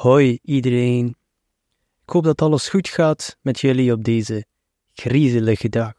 [0.00, 1.16] Hoi iedereen.
[2.02, 4.44] Ik hoop dat alles goed gaat met jullie op deze
[4.92, 5.92] griezelige dag.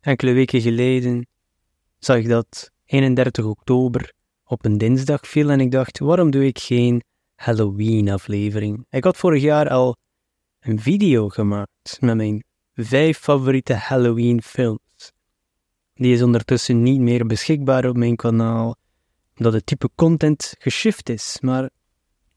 [0.00, 1.26] Enkele weken geleden
[1.98, 4.12] zag ik dat 31 oktober
[4.44, 7.02] op een dinsdag viel en ik dacht, waarom doe ik geen
[7.34, 8.86] Halloween-aflevering?
[8.90, 9.96] Ik had vorig jaar al
[10.60, 12.44] een video gemaakt met mijn
[12.74, 15.12] vijf favoriete Halloween-films.
[15.94, 18.76] Die is ondertussen niet meer beschikbaar op mijn kanaal,
[19.36, 21.70] omdat het type content geshift is, maar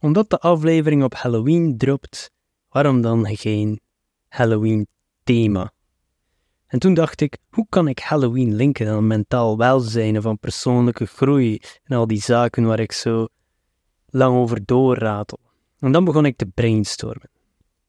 [0.04, 2.32] omdat de aflevering op Halloween dropt,
[2.70, 3.80] waarom dan geen
[4.28, 5.72] Halloween-thema?
[6.68, 11.06] En toen dacht ik, hoe kan ik Halloween linken aan mentaal welzijn of aan persoonlijke
[11.06, 13.28] groei en al die zaken waar ik zo
[14.10, 15.40] lang over doorratel.
[15.80, 17.30] En dan begon ik te brainstormen.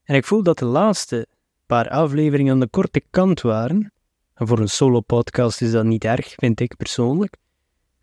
[0.03, 1.27] En ik voel dat de laatste
[1.67, 3.93] paar afleveringen aan de korte kant waren.
[4.35, 7.37] En voor een solo-podcast is dat niet erg, vind ik persoonlijk.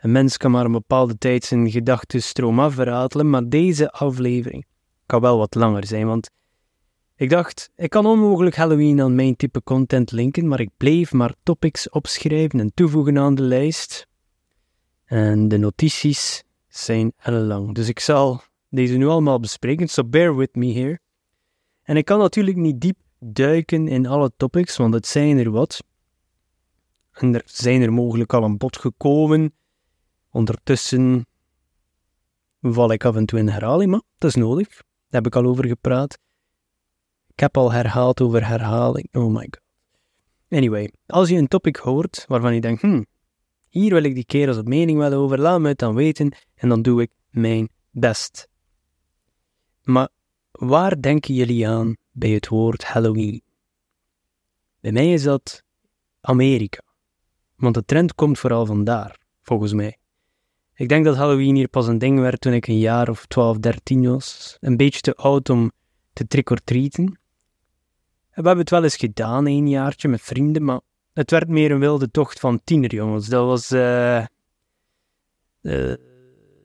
[0.01, 4.65] Een mens kan maar een bepaalde tijd zijn gedachtenstroom afratelen, maar deze aflevering
[5.05, 6.29] kan wel wat langer zijn, want
[7.15, 11.33] ik dacht, ik kan onmogelijk Halloween aan mijn type content linken, maar ik bleef maar
[11.43, 14.07] topics opschrijven en toevoegen aan de lijst.
[15.05, 20.55] En de notities zijn ellenlang, dus ik zal deze nu allemaal bespreken, so bear with
[20.55, 20.99] me here.
[21.83, 25.83] En ik kan natuurlijk niet diep duiken in alle topics, want het zijn er wat.
[27.11, 29.53] En er zijn er mogelijk al een bod gekomen
[30.31, 31.25] Ondertussen
[32.61, 34.67] val ik af en toe in herhaling, maar dat is nodig.
[34.67, 36.17] Daar heb ik al over gepraat.
[37.27, 39.07] Ik heb al herhaald over herhaling.
[39.11, 39.61] Oh my god.
[40.49, 43.05] Anyway, als je een topic hoort waarvan je denkt, hmm,
[43.69, 46.69] hier wil ik die kerels op mening wel over, laat me het dan weten en
[46.69, 48.47] dan doe ik mijn best.
[49.83, 50.09] Maar
[50.51, 53.41] waar denken jullie aan bij het woord Halloween?
[54.79, 55.63] Bij mij is dat
[56.21, 56.81] Amerika.
[57.55, 60.00] Want de trend komt vooral vandaar, volgens mij.
[60.81, 63.57] Ik denk dat Halloween hier pas een ding werd toen ik een jaar of 12,
[63.57, 64.57] 13 was.
[64.59, 65.71] Een beetje te oud om
[66.13, 67.05] te trick-or-treaten.
[67.05, 70.79] We hebben het wel eens gedaan, een jaartje met vrienden, maar
[71.13, 73.27] het werd meer een wilde tocht van tienerjongens.
[73.27, 73.71] Dat was.
[73.71, 74.23] Uh,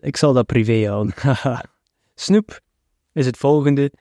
[0.01, 1.15] ik zal dat privé houden.
[2.15, 2.61] Snoep
[3.13, 3.93] is het volgende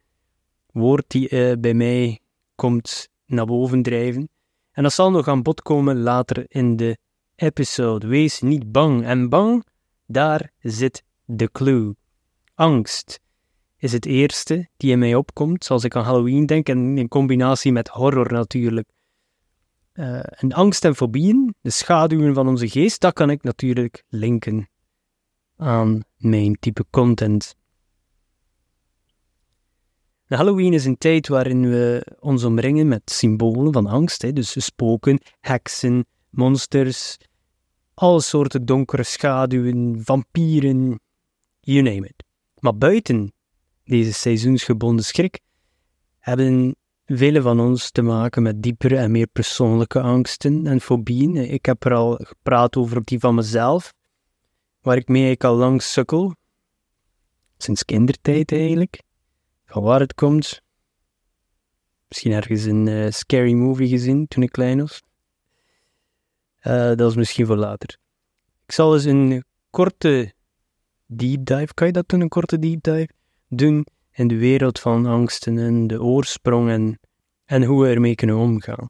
[0.72, 2.20] woord die uh, bij mij
[2.56, 4.30] komt naar boven drijven.
[4.72, 6.98] En dat zal nog aan bod komen later in de
[7.36, 8.08] episode.
[8.08, 9.06] Wees niet bang.
[9.06, 9.66] En bang
[10.06, 11.96] daar zit de clue.
[12.54, 13.20] Angst
[13.78, 17.72] is het eerste die in mij opkomt als ik aan Halloween denk en in combinatie
[17.72, 18.90] met horror natuurlijk.
[19.94, 24.70] Uh, en angst en fobieën, de schaduwen van onze geest, dat kan ik natuurlijk linken
[25.58, 27.56] aan mijn type content.
[30.26, 35.20] Halloween is een tijd waarin we ons omringen met symbolen van angst, hè, dus spoken,
[35.40, 37.18] heksen, monsters,
[37.96, 41.00] alle soorten donkere schaduwen, vampieren,
[41.60, 42.24] you name it.
[42.60, 43.34] Maar buiten
[43.84, 45.40] deze seizoensgebonden schrik
[46.20, 46.76] hebben
[47.06, 51.36] vele van ons te maken met diepere en meer persoonlijke angsten en fobieën.
[51.36, 53.94] Ik heb er al gepraat over die van mezelf,
[54.82, 56.36] waar ik mee ik al lang sukkel,
[57.58, 59.02] sinds kindertijd eigenlijk.
[59.66, 60.62] Van waar het komt,
[62.08, 65.02] misschien ergens een uh, scary movie gezien toen ik klein was.
[66.68, 67.98] Uh, dat is misschien voor later.
[68.66, 70.34] Ik zal eens een korte
[71.06, 73.10] deep dive, kan je dat doen, een korte deep dive,
[73.48, 77.00] doen in de wereld van angsten en de oorsprong en,
[77.46, 78.90] en hoe we ermee kunnen omgaan.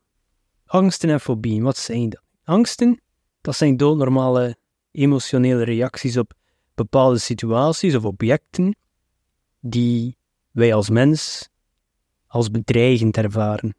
[0.66, 2.22] Angsten en fobieën, wat zijn dat?
[2.44, 3.02] Angsten,
[3.42, 4.58] dat zijn doodnormale
[4.92, 6.34] emotionele reacties op
[6.74, 8.76] bepaalde situaties of objecten
[9.60, 10.18] die
[10.52, 11.50] wij als mens
[12.28, 13.76] als bedreigend ervaren.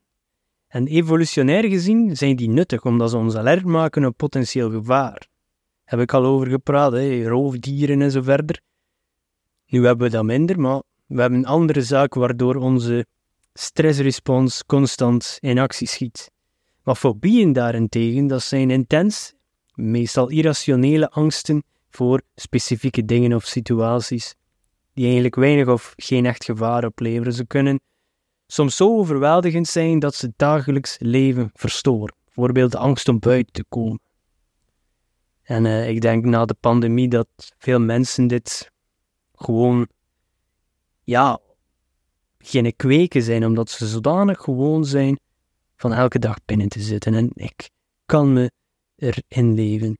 [0.76, 5.26] En evolutionair gezien zijn die nuttig omdat ze ons alert maken op potentieel gevaar.
[5.84, 7.28] Heb ik al over gepraat, hè?
[7.28, 8.60] roofdieren en zo verder.
[9.66, 13.06] Nu hebben we dat minder, maar we hebben een andere zaak waardoor onze
[13.54, 16.30] stressrespons constant in actie schiet.
[16.82, 19.32] Maar fobieën daarentegen, dat zijn intens,
[19.74, 24.34] meestal irrationele angsten voor specifieke dingen of situaties,
[24.94, 27.32] die eigenlijk weinig of geen echt gevaar opleveren.
[27.32, 27.80] Ze kunnen
[28.46, 32.14] soms zo overweldigend zijn dat ze dagelijks leven verstoren.
[32.24, 34.00] Bijvoorbeeld de angst om buiten te komen.
[35.42, 37.28] En uh, ik denk na de pandemie dat
[37.58, 38.70] veel mensen dit
[39.34, 39.88] gewoon,
[41.02, 41.40] ja,
[42.38, 45.18] geen kweken zijn, omdat ze zodanig gewoon zijn
[45.76, 47.14] van elke dag binnen te zitten.
[47.14, 47.70] En ik
[48.06, 48.50] kan me
[48.96, 49.98] erin leven.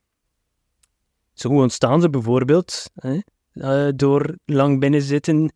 [1.32, 3.18] Zo ontstaan ze bijvoorbeeld hè,
[3.52, 5.52] uh, door lang binnen zitten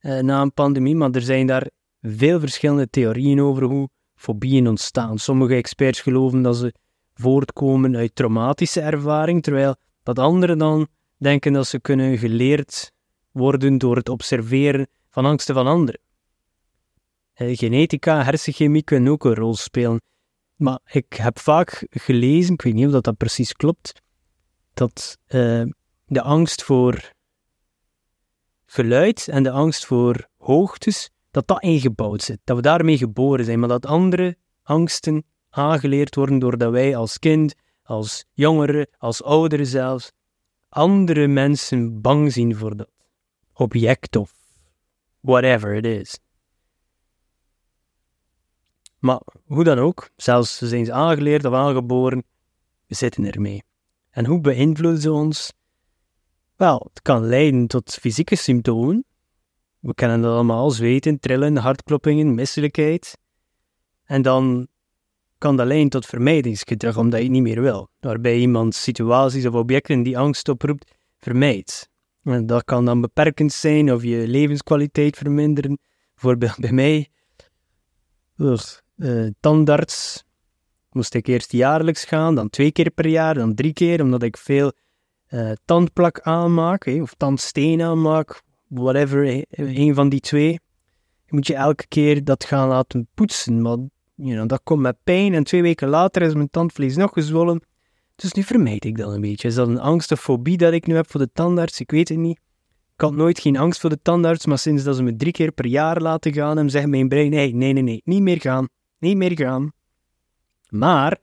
[0.00, 1.70] uh, na een pandemie, maar er zijn daar
[2.02, 5.18] veel verschillende theorieën over hoe fobieën ontstaan.
[5.18, 6.74] Sommige experts geloven dat ze
[7.14, 12.92] voortkomen uit traumatische ervaring, terwijl dat anderen dan denken dat ze kunnen geleerd
[13.30, 16.00] worden door het observeren van angsten van anderen.
[17.32, 20.00] Eh, genetica, hersenchemie kunnen ook een rol spelen.
[20.56, 24.02] Maar ik heb vaak gelezen, ik weet niet of dat, dat precies klopt,
[24.74, 25.64] dat uh,
[26.06, 27.12] de angst voor
[28.66, 32.40] geluid en de angst voor hoogtes, dat dat ingebouwd zit.
[32.44, 37.54] Dat we daarmee geboren zijn, maar dat andere angsten aangeleerd worden doordat wij als kind,
[37.82, 40.12] als jongeren, als ouderen zelfs,
[40.68, 42.90] andere mensen bang zien voor dat
[43.52, 44.32] object of
[45.20, 46.18] whatever it is.
[48.98, 52.24] Maar hoe dan ook, zelfs zijn aangeleerd of aangeboren,
[52.86, 53.62] we zitten ermee.
[54.10, 55.52] En hoe beïnvloeden ze ons?
[56.56, 59.04] Wel, het kan leiden tot fysieke symptomen.
[59.82, 63.18] We kennen dat allemaal, zweten, trillen, hartkloppingen, misselijkheid.
[64.04, 64.68] En dan
[65.38, 67.88] kan dat leiden tot vermijdingsgedrag, omdat je het niet meer wil.
[68.00, 71.88] Waarbij iemand situaties of objecten die angst oproept, vermijdt.
[72.22, 75.78] En dat kan dan beperkend zijn of je levenskwaliteit verminderen.
[76.14, 77.08] Bijvoorbeeld bij mij,
[78.36, 80.24] uh, tandarts,
[80.90, 84.36] moest ik eerst jaarlijks gaan, dan twee keer per jaar, dan drie keer, omdat ik
[84.36, 84.72] veel
[85.28, 90.60] uh, tandplak aanmaak, of tandsteen aanmaak, whatever, een van die twee.
[91.28, 93.76] Moet je elke keer dat gaan laten poetsen, maar
[94.14, 97.62] you know, dat komt met pijn en twee weken later is mijn tandvlees nog gezwollen.
[98.16, 99.48] Dus nu vermijd ik dat een beetje.
[99.48, 101.80] Is dat een angst fobie dat ik nu heb voor de tandarts?
[101.80, 102.40] Ik weet het niet.
[102.94, 105.52] Ik had nooit geen angst voor de tandarts, maar sinds dat ze me drie keer
[105.52, 108.68] per jaar laten gaan, en zegt mijn brein, nee, nee, nee, nee, niet meer gaan,
[108.98, 109.72] niet meer gaan.
[110.68, 111.18] Maar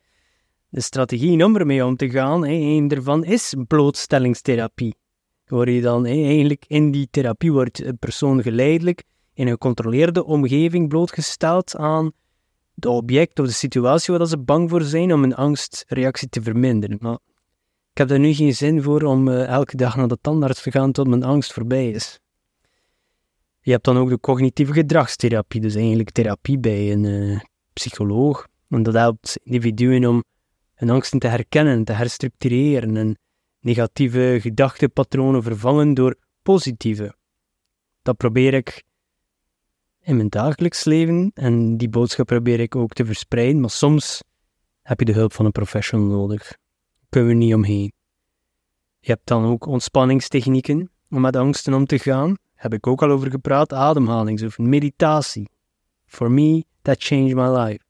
[0.69, 4.95] de strategie om ermee om te gaan, hè, een daarvan is blootstellingstherapie.
[5.49, 9.03] Waar je dan eigenlijk in die therapie wordt een persoon geleidelijk
[9.33, 12.11] in een gecontroleerde omgeving blootgesteld aan
[12.73, 16.97] de object of de situatie waar ze bang voor zijn om een angstreactie te verminderen.
[17.01, 17.17] Maar
[17.91, 20.71] ik heb daar nu geen zin voor om uh, elke dag naar de tandarts te
[20.71, 22.19] gaan tot mijn angst voorbij is.
[23.61, 27.39] Je hebt dan ook de cognitieve gedragstherapie, dus eigenlijk therapie bij een uh,
[27.73, 28.47] psycholoog.
[28.69, 30.23] En dat helpt individuen om
[30.73, 33.17] hun angsten te herkennen, te herstructureren en
[33.69, 37.15] negatieve gedachtepatronen vervangen door positieve.
[38.01, 38.83] Dat probeer ik
[40.01, 44.23] in mijn dagelijks leven en die boodschap probeer ik ook te verspreiden, maar soms
[44.81, 46.57] heb je de hulp van een professional nodig.
[47.09, 47.91] Kunnen we niet omheen.
[48.99, 52.37] Je hebt dan ook ontspanningstechnieken om met angsten om te gaan.
[52.55, 55.49] Heb ik ook al over gepraat, ademhalingsoefening, meditatie.
[56.05, 57.83] For me, that changed my life.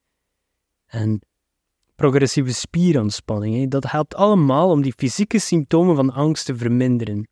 [0.86, 1.22] En
[2.00, 7.28] progressieve spierontspanning, dat helpt allemaal om die fysieke symptomen van angst te verminderen.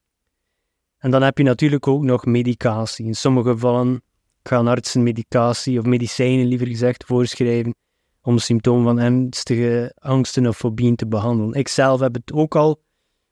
[0.98, 3.06] En dan heb je natuurlijk ook nog medicatie.
[3.06, 4.02] In sommige gevallen
[4.44, 7.76] gaan artsen medicatie of medicijnen liever gezegd voorschrijven
[8.22, 11.54] om symptomen van ernstige angsten of fobieën te behandelen.
[11.54, 12.82] Ik zelf heb het ook al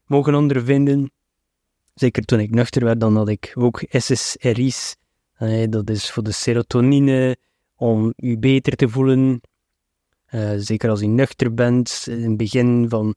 [0.06, 1.12] mogen ondervinden.
[1.94, 4.96] Zeker toen ik nuchter werd, dan had ik ook SSRI's.
[5.70, 7.38] dat is voor de serotonine,
[7.76, 9.42] om je beter te voelen.
[10.26, 12.06] Eh, zeker als je nuchter bent.
[12.10, 13.16] In het begin van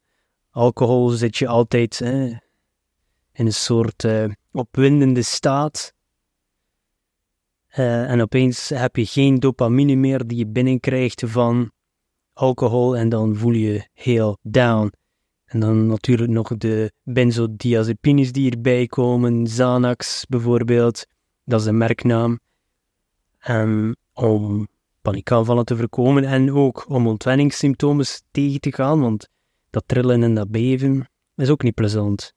[0.50, 5.93] alcohol zit je altijd in een soort uh, opwindende staat.
[7.70, 11.70] Uh, en opeens heb je geen dopamine meer die je binnenkrijgt van
[12.32, 14.93] alcohol en dan voel je heel down.
[15.44, 21.06] En dan natuurlijk nog de benzodiazepines die erbij komen, Xanax bijvoorbeeld,
[21.44, 22.40] dat is een merknaam.
[23.49, 24.68] Um, om
[25.09, 29.29] paniekaanvallen te voorkomen en ook om ontwenningssymptomen tegen te gaan, want
[29.71, 32.35] dat trillen en dat beven is ook niet plezant.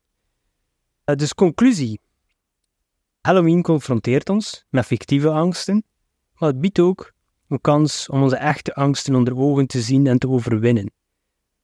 [1.05, 1.99] Uh, dus conclusie.
[3.21, 5.83] Halloween confronteert ons met fictieve angsten,
[6.33, 7.13] maar het biedt ook
[7.47, 10.91] een kans om onze echte angsten onder ogen te zien en te overwinnen.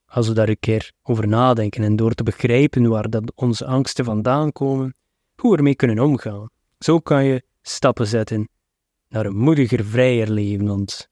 [0.05, 4.05] Als we daar een keer over nadenken en door te begrijpen waar dat onze angsten
[4.05, 4.95] vandaan komen,
[5.35, 6.49] hoe we ermee kunnen omgaan.
[6.79, 8.49] Zo kan je stappen zetten
[9.09, 11.09] naar een moediger, vrijer leven, want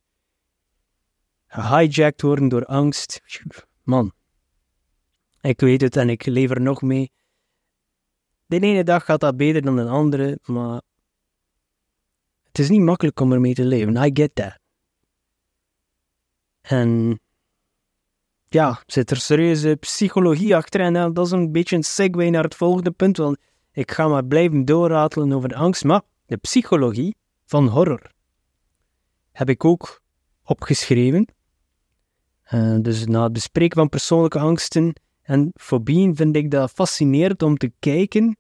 [1.48, 3.22] gehijacked worden door angst,
[3.84, 4.12] man,
[5.42, 7.12] ik weet het en ik leef er nog mee
[8.46, 10.82] de ene dag gaat dat beter dan de andere, maar
[12.44, 13.96] het is niet makkelijk om ermee te leven.
[13.96, 14.60] I get that.
[16.62, 17.20] En
[18.48, 22.56] ja, zit er serieuze psychologie achter en dat is een beetje een segue naar het
[22.56, 23.38] volgende punt, want
[23.72, 28.12] ik ga maar blijven doorratelen over angst, maar de psychologie van horror
[29.32, 30.02] heb ik ook
[30.44, 31.28] opgeschreven.
[32.54, 37.58] Uh, dus na het bespreken van persoonlijke angsten en fobieën vind ik dat fascinerend om
[37.58, 38.38] te kijken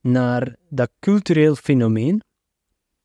[0.00, 2.22] naar dat cultureel fenomeen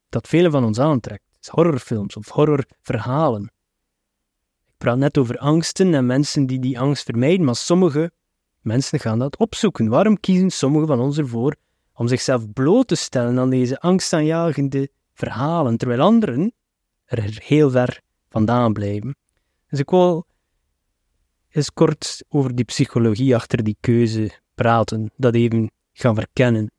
[0.10, 1.24] dat velen van ons aantrekt.
[1.50, 3.52] Horrorfilms of horrorverhalen.
[4.66, 8.12] Ik praat net over angsten en mensen die die angst vermijden, maar sommige
[8.62, 9.88] mensen gaan dat opzoeken.
[9.88, 11.56] Waarom kiezen sommigen van ons ervoor
[11.96, 16.54] om zichzelf bloot te stellen aan deze angstaanjagende verhalen, terwijl anderen
[17.06, 19.16] er heel ver vandaan blijven.
[19.68, 20.26] Dus ik wil
[21.50, 26.72] eens kort over die psychologie achter die keuze praten, dat even gaan verkennen.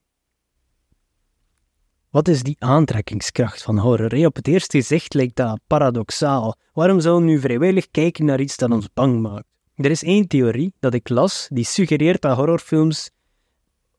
[2.10, 4.26] Wat is die aantrekkingskracht van horror?
[4.26, 6.56] Op het eerste gezicht lijkt dat paradoxaal.
[6.72, 9.46] Waarom zouden we nu vrijwillig kijken naar iets dat ons bang maakt?
[9.74, 13.10] Er is één theorie dat ik las die suggereert dat horrorfilms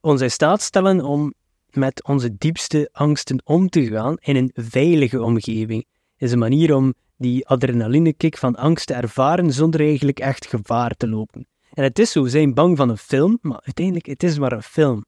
[0.07, 1.33] ons in staat stellen om
[1.69, 5.85] met onze diepste angsten om te gaan in een veilige omgeving.
[6.17, 11.07] Is een manier om die adrenalinekick van angst te ervaren zonder eigenlijk echt gevaar te
[11.07, 11.47] lopen.
[11.73, 14.51] En het is zo, we zijn bang van een film, maar uiteindelijk het is maar
[14.51, 15.05] een film.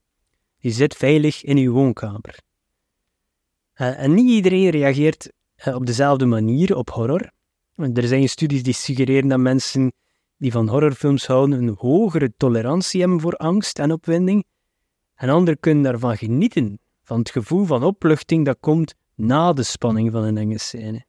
[0.58, 2.39] Je zit veilig in je woonkamer.
[3.75, 5.32] Uh, en niet iedereen reageert
[5.68, 7.32] uh, op dezelfde manier op horror.
[7.75, 9.94] Er zijn studies die suggereren dat mensen
[10.38, 14.46] die van horrorfilms houden een hogere tolerantie hebben voor angst en opwinding,
[15.20, 20.12] en anderen kunnen daarvan genieten, van het gevoel van opluchting dat komt na de spanning
[20.12, 21.06] van een enge scène.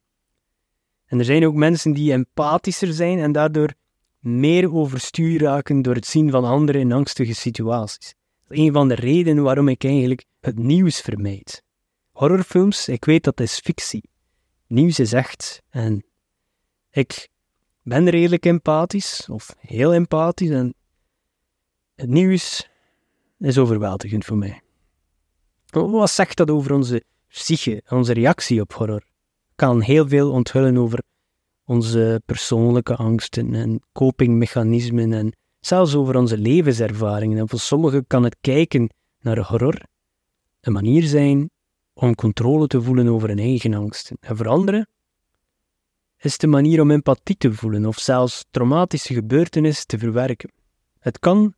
[1.06, 3.74] En er zijn ook mensen die empathischer zijn en daardoor
[4.18, 8.14] meer overstuur raken door het zien van anderen in angstige situaties.
[8.48, 11.62] Dat is een van de redenen waarom ik eigenlijk het nieuws vermijd.
[12.10, 14.10] Horrorfilms, ik weet dat is fictie.
[14.66, 15.62] Nieuws is echt.
[15.68, 16.04] En
[16.90, 17.28] ik
[17.82, 20.74] ben redelijk empathisch, of heel empathisch, en
[21.94, 22.69] het nieuws
[23.40, 24.60] is overweldigend voor mij.
[25.70, 29.02] Wat zegt dat over onze psyche, onze reactie op horror?
[29.54, 31.02] Kan heel veel onthullen over
[31.64, 37.38] onze persoonlijke angsten en copingmechanismen en zelfs over onze levenservaringen.
[37.38, 39.82] En voor sommigen kan het kijken naar horror
[40.60, 41.50] een manier zijn
[41.92, 44.16] om controle te voelen over hun eigen angsten.
[44.20, 44.88] En voor anderen
[46.16, 50.50] is het een manier om empathie te voelen of zelfs traumatische gebeurtenissen te verwerken.
[50.98, 51.54] Het kan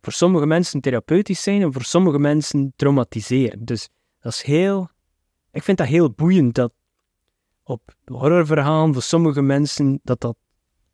[0.00, 3.64] voor sommige mensen therapeutisch zijn en voor sommige mensen traumatiseren.
[3.64, 3.88] Dus
[4.20, 4.88] dat is heel.
[5.52, 6.72] Ik vind dat heel boeiend dat
[7.62, 10.36] op horrorverhalen voor sommige mensen dat dat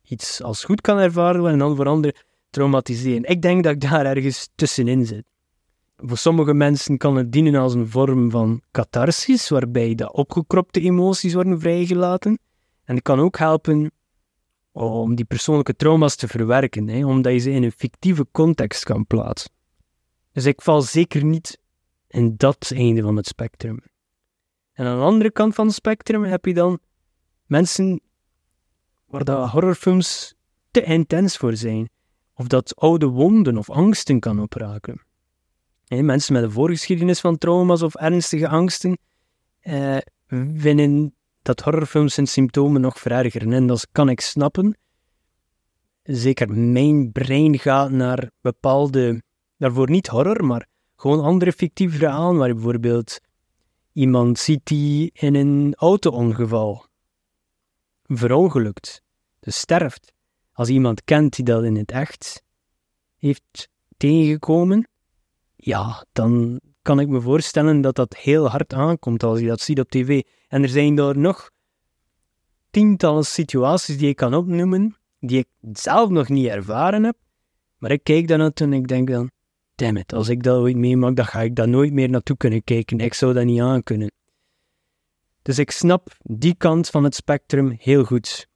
[0.01, 2.15] iets als goed kan ervaren en dan voor anderen
[2.49, 3.23] traumatiseren.
[3.23, 5.23] Ik denk dat ik daar ergens tussenin zit.
[5.97, 11.33] Voor sommige mensen kan het dienen als een vorm van catharsis, waarbij de opgekropte emoties
[11.33, 12.39] worden vrijgelaten.
[12.83, 13.91] En het kan ook helpen
[14.83, 19.07] om die persoonlijke trauma's te verwerken, hè, omdat je ze in een fictieve context kan
[19.07, 19.51] plaatsen.
[20.31, 21.59] Dus ik val zeker niet
[22.07, 23.79] in dat einde van het spectrum.
[24.73, 26.79] En aan de andere kant van het spectrum heb je dan
[27.45, 28.01] mensen
[29.05, 30.35] waar dat horrorfilms
[30.71, 31.89] te intens voor zijn,
[32.33, 35.01] of dat oude wonden of angsten kan opraken.
[35.87, 38.97] En mensen met een voorgeschiedenis van trauma's of ernstige angsten
[39.59, 39.97] eh,
[40.55, 41.14] vinden
[41.45, 43.53] dat horrorfilms hun symptomen nog verergeren.
[43.53, 44.77] En dat kan ik snappen.
[46.03, 49.21] Zeker mijn brein gaat naar bepaalde,
[49.57, 53.19] daarvoor niet horror, maar gewoon andere fictieve verhalen, waar bijvoorbeeld
[53.93, 56.85] iemand ziet die in een auto-ongeval
[58.03, 59.01] verongelukt,
[59.39, 60.13] dus sterft.
[60.53, 62.43] Als iemand kent die dat in het echt
[63.17, 64.87] heeft tegengekomen,
[65.55, 69.79] ja, dan kan ik me voorstellen dat dat heel hard aankomt als je dat ziet
[69.79, 70.21] op tv.
[70.47, 71.49] En er zijn daar nog
[72.69, 77.15] tientallen situaties die ik kan opnoemen, die ik zelf nog niet ervaren heb,
[77.77, 79.31] maar ik kijk dan en ik denk dan,
[79.75, 82.63] damn it, als ik dat ooit meemaak, dan ga ik daar nooit meer naartoe kunnen
[82.63, 82.99] kijken.
[82.99, 84.11] Ik zou dat niet aankunnen.
[85.41, 88.47] Dus ik snap die kant van het spectrum heel goed.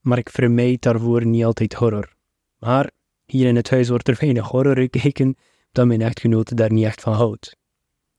[0.00, 2.14] Maar ik vermijd daarvoor niet altijd horror.
[2.58, 2.90] Maar
[3.26, 5.36] hier in het huis wordt er weinig horror gekeken,
[5.78, 7.56] dat mijn echtgenote daar niet echt van houdt.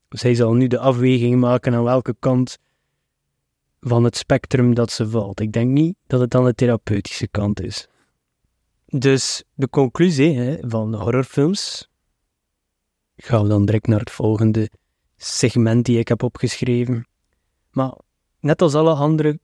[0.08, 2.58] Zij zal nu de afweging maken aan welke kant
[3.80, 5.40] van het spectrum dat ze valt.
[5.40, 7.88] Ik denk niet dat het aan de therapeutische kant is.
[8.86, 11.88] Dus de conclusie hè, van horrorfilms.
[13.16, 14.70] Gaan we dan direct naar het volgende
[15.16, 17.06] segment die ik heb opgeschreven.
[17.70, 17.94] Maar
[18.40, 19.38] net als alle andere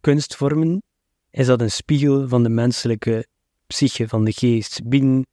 [0.00, 0.82] kunstvormen
[1.30, 3.26] is dat een spiegel van de menselijke
[3.66, 4.88] psyche, van de geest.
[4.88, 5.26] Bieden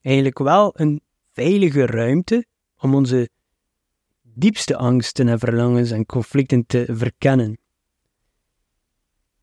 [0.00, 1.00] eigenlijk wel een
[1.34, 2.46] veilige ruimte
[2.78, 3.28] om onze
[4.22, 7.58] diepste angsten en verlangens en conflicten te verkennen.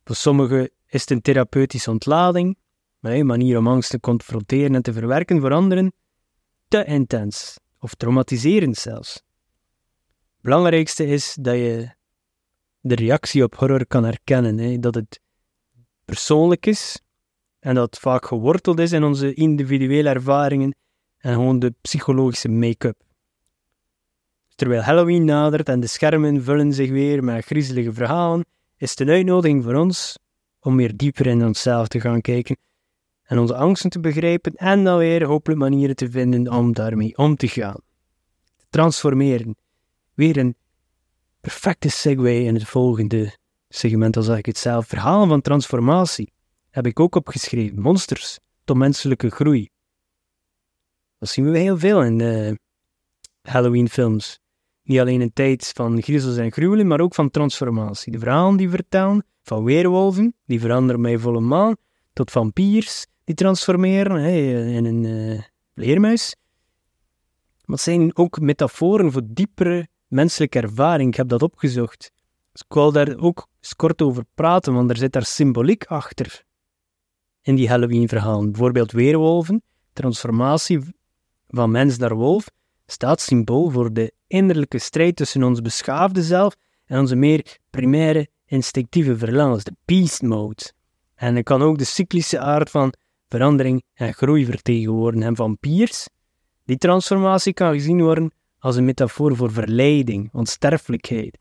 [0.04, 2.58] Voor sommigen is het een therapeutische ontlading,
[3.02, 5.94] een manier om angst te confronteren en te verwerken, voor anderen
[6.68, 9.24] te intens of traumatiserend zelfs.
[10.42, 11.94] Belangrijkste is dat je
[12.80, 14.80] de reactie op horror kan herkennen, hè?
[14.80, 15.20] dat het
[16.06, 17.02] persoonlijk is
[17.60, 20.76] en dat het vaak geworteld is in onze individuele ervaringen
[21.22, 22.98] en gewoon de psychologische make-up.
[24.56, 28.46] Terwijl Halloween nadert en de schermen vullen zich weer met griezelige verhalen,
[28.78, 30.18] is het een uitnodiging voor ons
[30.60, 32.58] om meer dieper in onszelf te gaan kijken
[33.24, 37.36] en onze angsten te begrijpen en dan weer hopelijk manieren te vinden om daarmee om
[37.36, 37.82] te gaan.
[38.70, 39.56] transformeren.
[40.14, 40.56] Weer een
[41.42, 43.36] perfecte segue in het volgende
[43.70, 44.88] segment, al zeg ik het zelf.
[44.88, 46.32] Verhalen van transformatie
[46.70, 47.82] heb ik ook opgeschreven.
[47.82, 49.70] Monsters tot menselijke groei.
[51.22, 52.60] Dat zien we heel veel in de
[53.42, 54.40] Halloween-films.
[54.84, 58.12] Niet alleen in tijd van griezels en gruwelen, maar ook van transformatie.
[58.12, 61.76] De verhalen die vertellen van weerwolven, die veranderen bij volle maan,
[62.14, 64.26] tot vampiers die transformeren
[64.66, 65.42] in een uh,
[65.74, 66.36] leermuis.
[67.66, 71.10] Maar zijn ook metaforen voor diepere menselijke ervaring.
[71.10, 72.12] Ik heb dat opgezocht.
[72.52, 76.44] Dus ik wil daar ook eens kort over praten, want er zit daar symboliek achter.
[77.42, 78.52] In die Halloween-verhalen.
[78.52, 79.64] Bijvoorbeeld weerwolven,
[79.94, 81.00] transformatie
[81.52, 82.50] van mens naar wolf,
[82.86, 86.56] staat symbool voor de innerlijke strijd tussen ons beschaafde zelf
[86.86, 90.72] en onze meer primaire instinctieve verlangens, de beast mode.
[91.16, 92.94] En het kan ook de cyclische aard van
[93.30, 95.28] verandering en groei vertegenwoordigen.
[95.28, 96.08] En vampiers,
[96.66, 101.38] die transformatie kan gezien worden als een metafoor voor verleiding, onsterfelijkheid.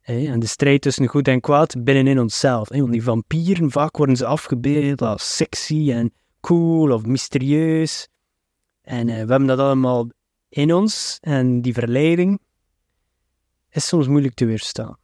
[0.00, 2.68] En de strijd tussen goed en kwaad binnenin onszelf.
[2.68, 8.08] Want die vampieren, vaak worden ze afgebeeld als sexy en cool of mysterieus.
[8.88, 10.08] En eh, we hebben dat allemaal
[10.48, 11.18] in ons.
[11.20, 12.40] En die verleiding
[13.70, 14.96] is soms moeilijk te weerstaan.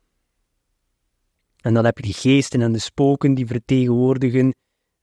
[1.61, 4.55] En dan heb je die geesten en de spoken die vertegenwoordigen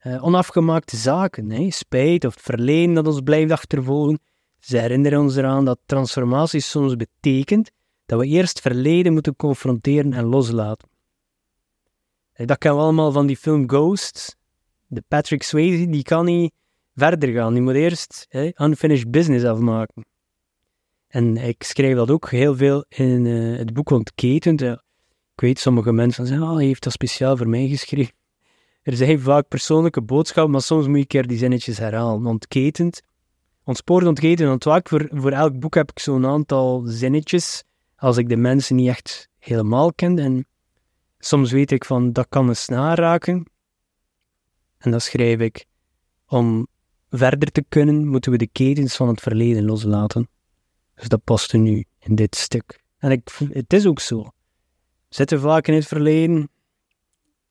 [0.03, 1.51] uh, onafgemaakte zaken.
[1.51, 1.71] Hè?
[1.71, 4.19] Spijt of het verleden dat ons blijft achtervolgen.
[4.59, 7.71] Ze herinneren ons eraan dat transformatie soms betekent
[8.05, 10.89] dat we eerst verleden moeten confronteren en loslaten.
[12.33, 14.38] Dat kennen we allemaal van die film Ghost.
[14.88, 16.53] De Patrick Swayze, die kan niet
[16.95, 17.53] verder gaan.
[17.53, 20.05] Die moet eerst unfinished business afmaken.
[21.07, 24.62] En ik schrijf dat ook heel veel in uh, het boek Ontketend.
[24.62, 24.79] ik
[25.36, 28.13] weet, sommige mensen zeggen, oh, hij heeft dat speciaal voor mij geschreven.
[28.81, 32.25] Er zijn vaak persoonlijke boodschappen, maar soms moet je een keer die zinnetjes herhalen.
[32.25, 33.01] Ontketend.
[33.63, 34.89] Ontspoord, ontketend, ontwaakt.
[34.89, 37.63] Voor, voor elk boek heb ik zo'n aantal zinnetjes,
[37.95, 40.19] als ik de mensen niet echt helemaal ken.
[40.19, 40.48] En
[41.19, 43.45] soms weet ik van, dat kan een snaar raken.
[44.77, 45.65] En dan schrijf ik,
[46.25, 46.67] om
[47.12, 50.30] verder te kunnen, moeten we de ketens van het verleden loslaten.
[50.95, 52.84] Dus dat past nu in dit stuk.
[52.97, 54.21] En ik, het is ook zo.
[54.21, 54.30] We
[55.10, 56.50] zitten vaak in het verleden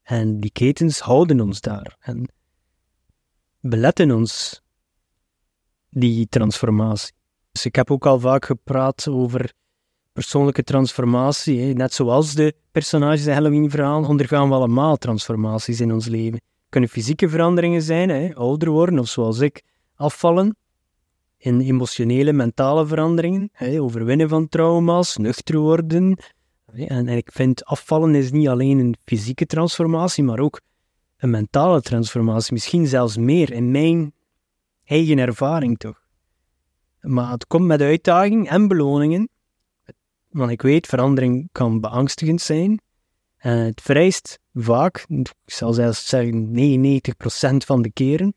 [0.02, 2.28] en die ketens houden ons daar en
[3.60, 4.62] beletten ons
[5.90, 7.12] die transformatie.
[7.52, 9.52] Dus ik heb ook al vaak gepraat over
[10.12, 11.74] persoonlijke transformatie.
[11.74, 16.40] Net zoals de personages in Halloween-verhaal ondergaan we allemaal transformaties in ons leven.
[16.70, 19.62] Kunnen fysieke veranderingen zijn, hè, ouder worden of zoals ik,
[19.94, 20.56] afvallen
[21.36, 26.18] in emotionele, mentale veranderingen, hè, overwinnen van trauma's, nuchter worden.
[26.72, 30.60] En, ik vind afvallen is niet alleen een fysieke transformatie, maar ook
[31.16, 32.52] een mentale transformatie.
[32.52, 34.12] Misschien zelfs meer in mijn
[34.84, 36.02] eigen ervaring toch.
[37.00, 39.28] Maar het komt met uitdaging en beloningen.
[40.28, 42.80] Want ik weet, verandering kan beangstigend zijn.
[43.40, 48.34] En het vereist vaak, ik zal zelfs zeggen 99% van de keren,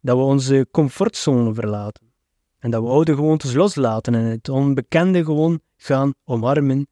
[0.00, 2.12] dat we onze comfortzone verlaten.
[2.58, 6.86] En dat we oude gewoontes loslaten en het onbekende gewoon gaan omarmen.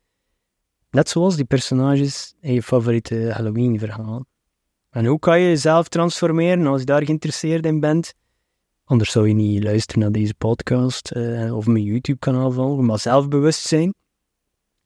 [0.91, 4.25] Net zoals die personages in je favoriete Halloween-verhaal.
[4.91, 8.15] En hoe kan je jezelf transformeren als je daar geïnteresseerd in bent?
[8.85, 13.95] Anders zou je niet luisteren naar deze podcast uh, of mijn YouTube-kanaal volgen, maar zelfbewustzijn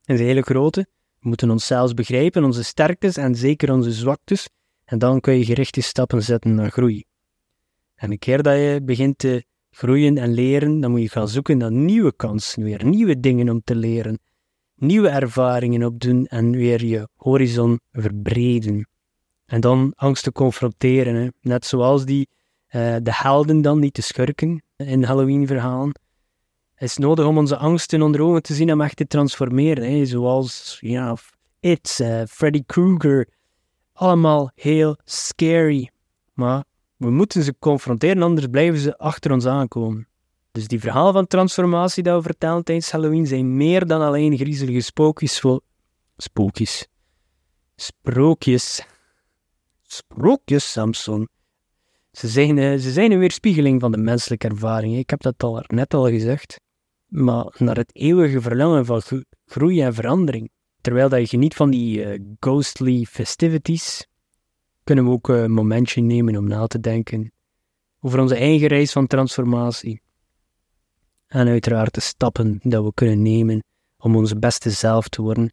[0.04, 0.86] is een hele grote.
[1.26, 4.48] We moeten onszelf begrijpen, onze sterktes en zeker onze zwaktes.
[4.84, 7.04] En dan kun je gerichte stappen zetten naar groei.
[7.94, 11.58] En een keer dat je begint te groeien en leren, dan moet je gaan zoeken
[11.58, 14.18] naar nieuwe kansen, weer nieuwe dingen om te leren,
[14.74, 18.88] nieuwe ervaringen opdoen en weer je horizon verbreden.
[19.46, 22.28] En dan angsten confronteren, net zoals die,
[22.70, 25.94] uh, de helden dan, niet de schurken in Halloween-verhalen.
[26.76, 30.04] Het is nodig om onze angsten onder ogen te zien en echt te transformeren, hè.
[30.04, 31.16] zoals ja,
[31.60, 33.28] It, uh, Freddy Krueger,
[33.92, 35.90] allemaal heel scary.
[36.32, 36.64] Maar
[36.96, 40.08] we moeten ze confronteren, anders blijven ze achter ons aankomen.
[40.52, 44.80] Dus die verhalen van transformatie dat we vertellen tijdens Halloween zijn meer dan alleen griezelige
[44.80, 45.60] spookjes voor...
[46.16, 46.86] Spookjes.
[47.76, 48.86] Sprookjes.
[49.82, 51.28] Sprookjes, Samson.
[52.12, 54.96] Ze zijn, eh, ze zijn een weerspiegeling van de menselijke ervaring.
[54.96, 56.64] Ik heb dat al net al gezegd.
[57.06, 59.02] Maar naar het eeuwige verlangen van
[59.46, 60.50] groei en verandering.
[60.80, 64.06] Terwijl dat je geniet van die uh, ghostly festivities,
[64.84, 67.32] kunnen we ook een momentje nemen om na te denken
[68.00, 70.00] over onze eigen reis van transformatie.
[71.26, 73.64] En uiteraard de stappen dat we kunnen nemen
[73.98, 75.52] om onze beste zelf te worden.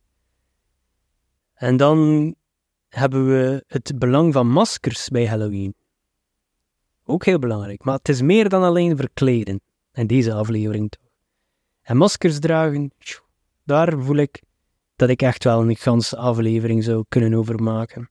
[1.53, 2.35] En dan
[2.89, 5.75] hebben we het belang van maskers bij Halloween.
[7.03, 9.61] Ook heel belangrijk, maar het is meer dan alleen verkleden
[9.93, 10.91] in deze aflevering.
[11.83, 12.91] En maskers dragen,
[13.63, 14.41] daar voel ik
[14.95, 18.09] dat ik echt wel een ganse aflevering zou kunnen overmaken.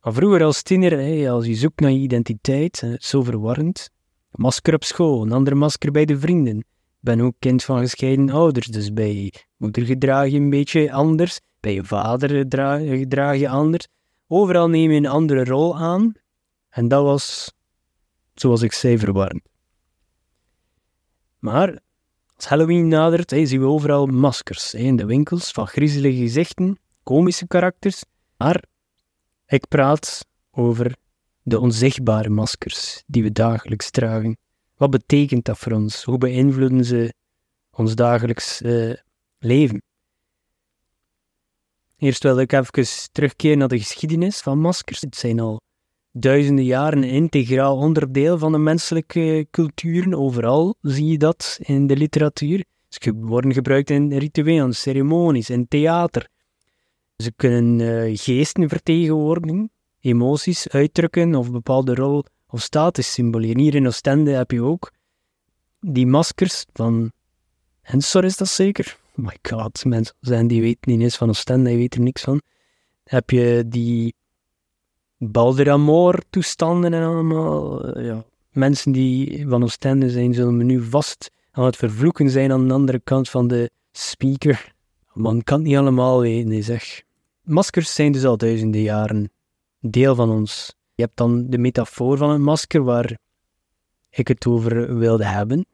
[0.00, 3.90] Maar vroeger als tiener, als je zoekt naar je identiteit, zo verwarrend.
[4.30, 6.58] Masker op school, een ander masker bij de vrienden.
[6.58, 6.64] Ik
[7.00, 11.40] ben ook kind van gescheiden ouders, dus bij je moeder gedraag je een beetje anders,
[11.60, 12.28] bij je vader
[12.98, 13.86] gedraag je anders.
[14.26, 16.12] Overal neem je een andere rol aan.
[16.68, 17.54] En dat was,
[18.34, 19.42] zoals ik zei, verwarrend.
[21.38, 21.80] Maar
[22.40, 28.02] als Halloween nadert, zien we overal maskers in de winkels van griezelige gezichten, komische karakters.
[28.36, 28.64] Maar
[29.46, 30.96] ik praat over
[31.42, 34.38] de onzichtbare maskers die we dagelijks dragen.
[34.76, 36.04] Wat betekent dat voor ons?
[36.04, 37.14] Hoe beïnvloeden ze
[37.70, 38.94] ons dagelijks uh,
[39.38, 39.82] leven?
[41.96, 45.00] Eerst wil ik even terugkeren naar de geschiedenis van maskers.
[45.00, 45.60] Het zijn al
[46.12, 50.16] duizenden jaren een integraal onderdeel van de menselijke cultuur.
[50.18, 52.64] Overal zie je dat in de literatuur.
[52.88, 56.28] Ze worden gebruikt in rituelen, ceremonies, in theater.
[57.16, 59.70] Ze kunnen uh, geesten vertegenwoordigen,
[60.00, 63.58] emoties uitdrukken of bepaalde rol of status symboleren.
[63.58, 64.92] Hier in Oostende heb je ook
[65.80, 67.12] die maskers van
[67.82, 68.98] Ensor is dat zeker?
[69.16, 72.22] Oh my god, mensen zijn die weten niet eens van Oostende, die weten er niks
[72.22, 72.42] van.
[73.04, 74.14] Heb je die
[75.22, 77.84] Balderamor toestanden en allemaal.
[77.84, 78.24] Eh, ja.
[78.50, 82.74] Mensen die van Oostende zijn, zullen me nu vast aan het vervloeken zijn aan de
[82.74, 84.72] andere kant van de speaker.
[85.12, 87.02] Man kan het niet allemaal weten, zeg.
[87.42, 89.30] Maskers zijn dus al duizenden jaren
[89.80, 90.74] deel van ons.
[90.94, 93.18] Je hebt dan de metafoor van een masker waar
[94.10, 95.66] ik het over wilde hebben.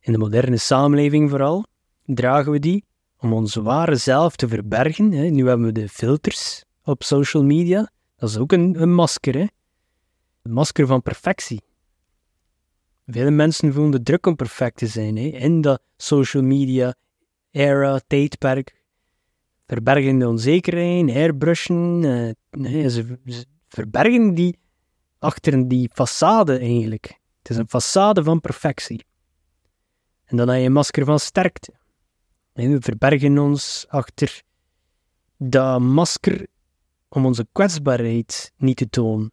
[0.00, 1.64] In de moderne samenleving vooral
[2.04, 2.84] dragen we die
[3.18, 5.08] om ons ware zelf te verbergen.
[5.08, 7.90] Nu hebben we de filters op social media.
[8.16, 9.46] Dat is ook een, een masker, hè?
[10.42, 11.62] Een masker van perfectie.
[13.06, 15.22] Vele mensen voelen de druk om perfect te zijn hè?
[15.22, 16.94] in dat social media
[17.50, 18.78] era, tijdperk.
[19.66, 22.02] Verbergen de onzekerheid, airbrushen.
[22.50, 24.58] Ze, ze, verbergen die
[25.18, 27.18] achter die façade eigenlijk.
[27.42, 29.04] Het is een façade van perfectie.
[30.24, 31.72] En dan heb je een masker van sterkte.
[32.52, 34.42] En we verbergen ons achter
[35.36, 36.46] dat masker
[37.10, 39.32] om onze kwetsbaarheid niet te tonen.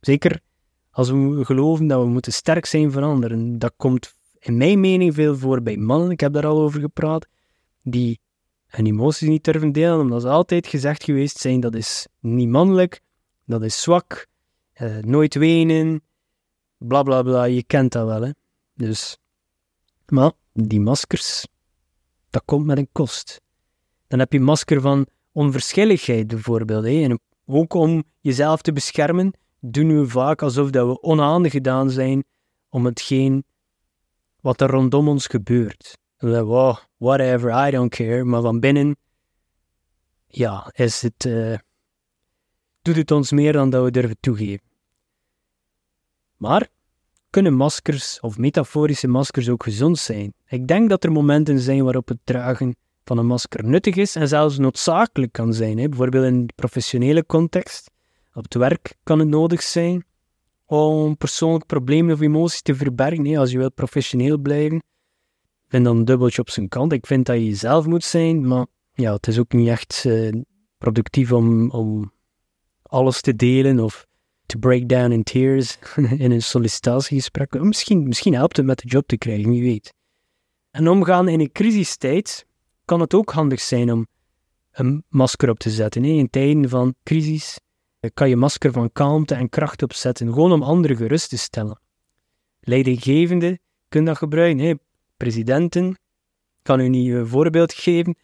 [0.00, 0.40] Zeker
[0.90, 3.58] als we geloven dat we moeten sterk zijn voor anderen.
[3.58, 7.26] Dat komt in mijn mening veel voor bij mannen, ik heb daar al over gepraat,
[7.82, 8.20] die
[8.66, 13.00] hun emoties niet durven delen, omdat ze altijd gezegd geweest zijn dat is niet mannelijk,
[13.44, 14.26] dat is zwak,
[14.72, 16.02] eh, nooit wenen,
[16.76, 18.22] bla bla bla, je kent dat wel.
[18.22, 18.30] Hè?
[18.74, 19.18] Dus,
[20.06, 21.46] maar die maskers,
[22.30, 23.40] dat komt met een kost.
[24.06, 25.06] Dan heb je masker van
[25.38, 26.84] onverschilligheid bijvoorbeeld.
[26.84, 32.24] En ook om jezelf te beschermen, doen we vaak alsof dat we onaangedaan zijn
[32.68, 33.44] om hetgeen
[34.40, 35.98] wat er rondom ons gebeurt.
[36.16, 38.24] Wow, whatever, I don't care.
[38.24, 38.96] Maar van binnen,
[40.26, 41.58] ja, het, uh,
[42.82, 44.66] doet het ons meer dan dat we durven toegeven.
[46.36, 46.68] Maar
[47.30, 50.34] kunnen maskers of metaforische maskers ook gezond zijn?
[50.46, 52.76] Ik denk dat er momenten zijn waarop het dragen
[53.08, 55.78] van een masker nuttig is en zelfs noodzakelijk kan zijn.
[55.78, 55.88] Hè.
[55.88, 57.90] Bijvoorbeeld in de professionele context.
[58.34, 60.04] Op het werk kan het nodig zijn
[60.66, 63.26] om persoonlijk problemen of emoties te verbergen.
[63.26, 63.38] Hè.
[63.38, 64.82] Als je wilt professioneel blijven,
[65.68, 66.92] vind dan een dubbeltje op zijn kant.
[66.92, 70.32] Ik vind dat je jezelf moet zijn, maar ja, het is ook niet echt uh,
[70.78, 72.12] productief om, om
[72.82, 74.06] alles te delen of
[74.46, 75.78] to break down in tears
[76.24, 77.60] in een sollicitatiegesprek.
[77.60, 79.94] Misschien, misschien helpt het met de job te krijgen, wie weet.
[80.70, 82.46] En omgaan in een crisistijd
[82.88, 84.06] kan het ook handig zijn om
[84.70, 86.04] een masker op te zetten.
[86.04, 87.60] In tijden van crisis
[88.14, 91.80] kan je masker van kalmte en kracht opzetten, gewoon om anderen gerust te stellen.
[92.60, 94.80] Leidinggevenden kunnen dat gebruiken.
[95.16, 95.98] Presidenten,
[96.62, 98.16] kan u niet een voorbeeld geven.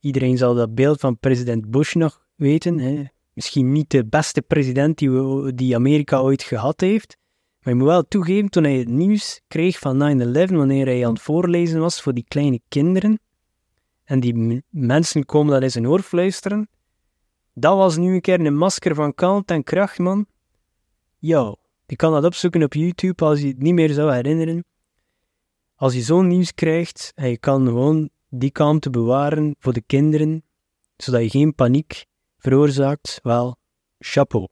[0.00, 2.78] Iedereen zal dat beeld van president Bush nog weten.
[2.78, 3.04] Hè.
[3.32, 7.16] Misschien niet de beste president die, die Amerika ooit gehad heeft.
[7.60, 11.12] Maar je moet wel toegeven, toen hij het nieuws kreeg van 9-11, wanneer hij aan
[11.12, 13.20] het voorlezen was voor die kleine kinderen,
[14.12, 16.68] en die mensen komen dat in zijn oor fluisteren.
[17.54, 20.26] Dat was nu een keer een masker van kant en kracht, man.
[21.18, 24.64] Yo, je kan dat opzoeken op YouTube als je het niet meer zou herinneren.
[25.74, 30.44] Als je zo'n nieuws krijgt en je kan gewoon die kalmte bewaren voor de kinderen,
[30.96, 32.04] zodat je geen paniek
[32.38, 33.56] veroorzaakt, wel,
[33.98, 34.48] chapeau.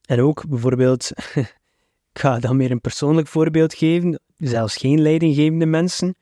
[0.00, 1.10] En ook bijvoorbeeld,
[2.12, 6.14] ik ga dan meer een persoonlijk voorbeeld geven, zelfs geen leidinggevende mensen,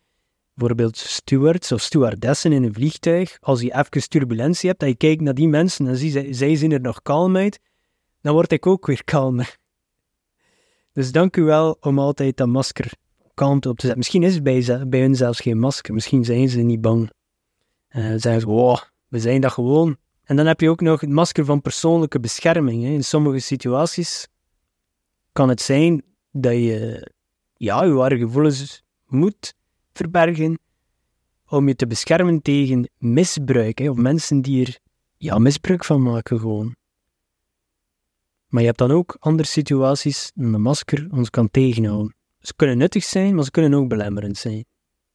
[0.59, 5.23] bijvoorbeeld stewards of stewardessen in een vliegtuig, als je even turbulentie hebt en je kijkt
[5.23, 7.61] naar die mensen en zie, zij zien er nog kalm uit,
[8.21, 9.57] dan word ik ook weer kalmer.
[10.93, 12.93] Dus dank u wel om altijd dat masker
[13.35, 13.99] kalmte op te zetten.
[13.99, 15.95] Misschien is het bij, bij hun zelfs geen masker.
[15.95, 17.11] Misschien zijn ze niet bang.
[17.91, 19.97] Uh, zeggen ze, wow, we zijn dat gewoon.
[20.25, 22.83] En dan heb je ook nog het masker van persoonlijke bescherming.
[22.83, 22.89] Hè.
[22.89, 24.29] In sommige situaties
[25.33, 27.11] kan het zijn dat je
[27.57, 29.55] ja, je ware gevoelens moet
[29.99, 30.59] verbergen
[31.49, 33.79] om je te beschermen tegen misbruik.
[33.79, 34.79] Hè, of mensen die er
[35.17, 36.77] ja, misbruik van maken gewoon.
[38.49, 42.15] Maar je hebt dan ook andere situaties dat een masker ons kan tegenhouden.
[42.41, 44.65] Ze kunnen nuttig zijn, maar ze kunnen ook belemmerend zijn.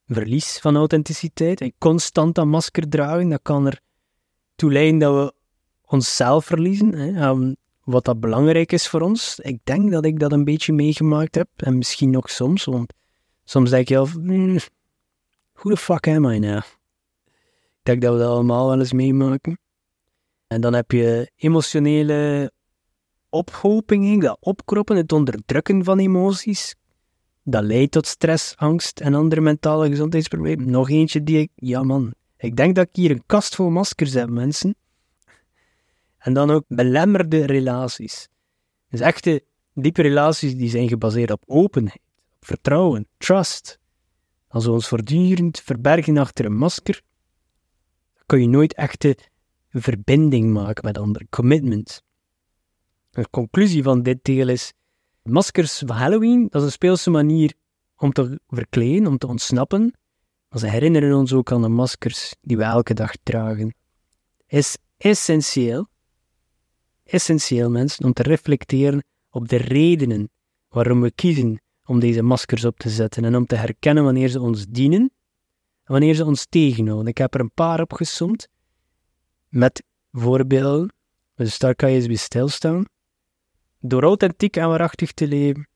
[0.05, 3.79] Verlies van authenticiteit, constant dat masker dragen, dat kan er
[4.55, 5.33] toe leiden dat we
[5.81, 6.93] onszelf verliezen.
[6.93, 9.39] Hè, wat dat belangrijk is voor ons.
[9.39, 11.49] Ik denk dat ik dat een beetje meegemaakt heb.
[11.55, 12.93] En misschien nog soms, want
[13.43, 14.57] soms denk je al, hmm,
[15.53, 16.61] who the fuck am I now?
[17.83, 19.57] Ik denk dat we dat allemaal wel eens meemaken.
[20.47, 22.51] En dan heb je emotionele
[23.29, 26.75] ophoping, dat opkroppen, het onderdrukken van emoties.
[27.43, 30.69] Dat leidt tot stress, angst en andere mentale gezondheidsproblemen.
[30.69, 34.13] Nog eentje die ik, ja man, ik denk dat ik hier een kast vol maskers
[34.13, 34.75] heb, mensen.
[36.17, 38.27] En dan ook belemmerde relaties.
[38.89, 42.02] Dus echte diepe relaties die zijn gebaseerd op openheid, op
[42.43, 43.79] vertrouwen, trust.
[44.47, 47.01] Als we ons voortdurend verbergen achter een masker,
[48.25, 49.17] kun je nooit echte
[49.69, 52.03] verbinding maken met anderen, commitment.
[53.09, 54.73] De conclusie van dit deel is,
[55.21, 57.53] maskers van Halloween, dat is een speelse manier
[57.97, 59.93] om te verkleden, om te ontsnappen,
[60.49, 63.75] maar ze herinneren ons ook aan de maskers die we elke dag dragen.
[64.47, 65.91] Is essentieel
[67.03, 70.31] essentieel, mensen, om te reflecteren op de redenen
[70.69, 74.41] waarom we kiezen om deze maskers op te zetten en om te herkennen wanneer ze
[74.41, 75.01] ons dienen
[75.83, 77.07] en wanneer ze ons tegenhouden.
[77.07, 78.47] Ik heb er een paar opgesomd
[79.49, 80.93] met voorbeelden,
[81.35, 82.85] dus daar kan je eens bij stilstaan.
[83.79, 85.67] Door authentiek en waarachtig te leven,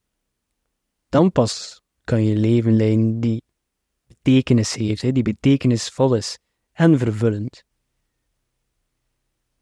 [1.09, 3.43] dan pas kan je leven leiden die
[4.07, 6.39] betekenis heeft, die betekenisvol is
[6.71, 7.63] en vervullend.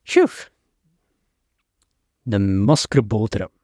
[0.03, 0.53] Tjoef!
[2.25, 3.54] de maskerboterham.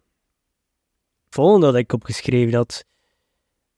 [1.33, 2.85] Volgende dat ik opgeschreven had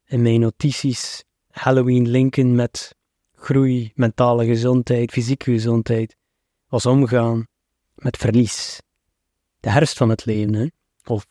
[0.06, 2.96] in mijn notities, Halloween linken met
[3.36, 6.16] groei, mentale gezondheid, fysieke gezondheid,
[6.68, 7.48] was omgaan
[7.96, 8.82] met verlies.
[9.60, 10.68] De herfst van het leven, hè?
[11.06, 11.26] of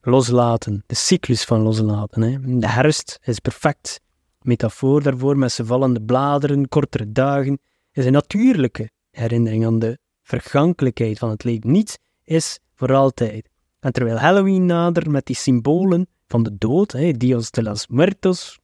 [0.00, 2.22] loslaten, de cyclus van loslaten.
[2.22, 2.58] Hè?
[2.58, 4.00] De herfst is perfect
[4.40, 7.60] metafoor daarvoor met zijn vallende bladeren, kortere dagen,
[7.92, 11.70] is een natuurlijke herinnering aan de vergankelijkheid van het leven.
[11.70, 13.50] Niet is voor altijd.
[13.82, 18.58] En terwijl Halloween nadert met die symbolen van de dood, hè, Dios de los Muertos,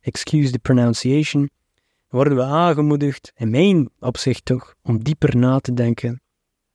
[0.00, 1.50] excuse the pronunciation,
[2.08, 6.20] worden we aangemoedigd, in mijn opzicht toch, om dieper na te denken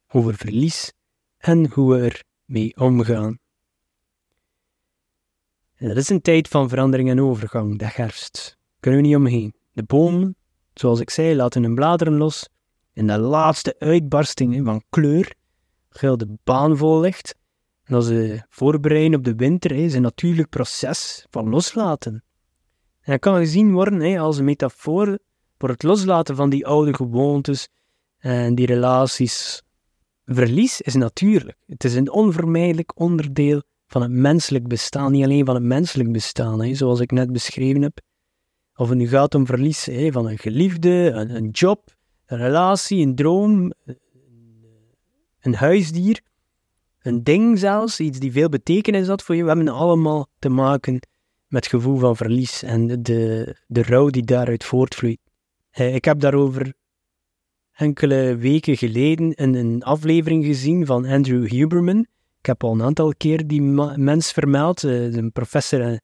[0.08, 0.94] over verlies
[1.38, 3.40] en hoe we ermee omgaan.
[5.76, 8.58] En dat is een tijd van verandering en overgang, de herfst.
[8.80, 9.54] Kunnen we niet omheen.
[9.74, 10.36] De bomen,
[10.74, 12.50] zoals ik zei, laten hun bladeren los.
[12.94, 15.34] En de laatste uitbarstingen van kleur
[15.90, 17.40] heel de baan vol ligt.
[17.92, 22.24] En dat ze voorbereiden op de winter is een natuurlijk proces van loslaten.
[23.02, 25.20] En dat kan gezien worden als een metafoor
[25.58, 27.70] voor het loslaten van die oude gewoontes
[28.18, 29.62] en die relaties.
[30.26, 31.58] Verlies is natuurlijk.
[31.66, 35.12] Het is een onvermijdelijk onderdeel van het menselijk bestaan.
[35.12, 38.00] Niet alleen van het menselijk bestaan, zoals ik net beschreven heb.
[38.76, 43.74] Of het nu gaat om verlies van een geliefde, een job, een relatie, een droom,
[45.40, 46.22] een huisdier,
[47.02, 49.42] een ding zelfs, iets die veel betekenis had voor je.
[49.42, 50.94] We hebben allemaal te maken
[51.48, 55.20] met het gevoel van verlies en de, de rouw die daaruit voortvloeit.
[55.72, 56.74] Eh, ik heb daarover
[57.72, 62.00] enkele weken geleden een, een aflevering gezien van Andrew Huberman.
[62.40, 65.98] Ik heb al een aantal keer die mens vermeld, uh, een professor eh,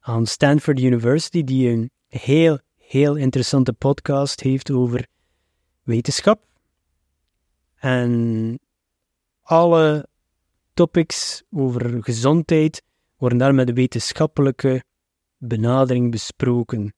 [0.00, 5.06] aan Stanford University, die een heel, heel interessante podcast heeft over
[5.82, 6.44] wetenschap.
[7.74, 8.58] En
[9.42, 10.08] alle
[10.78, 12.82] topics over gezondheid
[13.16, 14.84] worden daar met de wetenschappelijke
[15.36, 16.94] benadering besproken.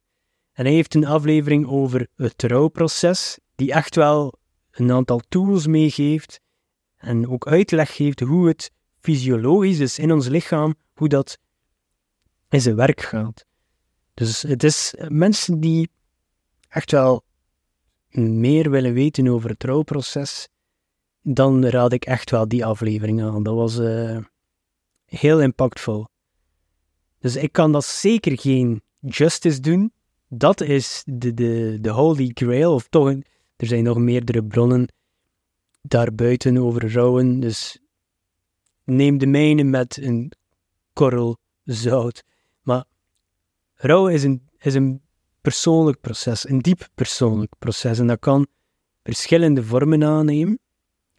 [0.53, 4.39] En hij heeft een aflevering over het rouwproces, die echt wel
[4.71, 6.41] een aantal tools meegeeft
[6.97, 11.39] en ook uitleg geeft hoe het fysiologisch is in ons lichaam, hoe dat
[12.49, 13.47] in zijn werk gaat.
[14.15, 15.91] Dus het is mensen die
[16.69, 17.25] echt wel
[18.11, 20.49] meer willen weten over het rouwproces,
[21.23, 23.43] dan raad ik echt wel die aflevering aan.
[23.43, 24.19] Dat was uh,
[25.05, 26.07] heel impactvol.
[27.19, 29.93] Dus ik kan dat zeker geen justice doen.
[30.29, 33.09] Dat is de, de, de holy grail, of toch,
[33.57, 34.89] er zijn nog meerdere bronnen
[35.83, 37.41] daarbuiten over rouwen.
[37.41, 37.79] Dus
[38.85, 40.33] neem de mijne met een
[40.93, 42.25] korrel zout.
[42.63, 42.85] Maar
[43.75, 45.03] rouw is een, is een
[45.41, 47.99] persoonlijk proces, een diep persoonlijk proces.
[47.99, 48.47] En dat kan
[49.03, 50.59] verschillende vormen aannemen,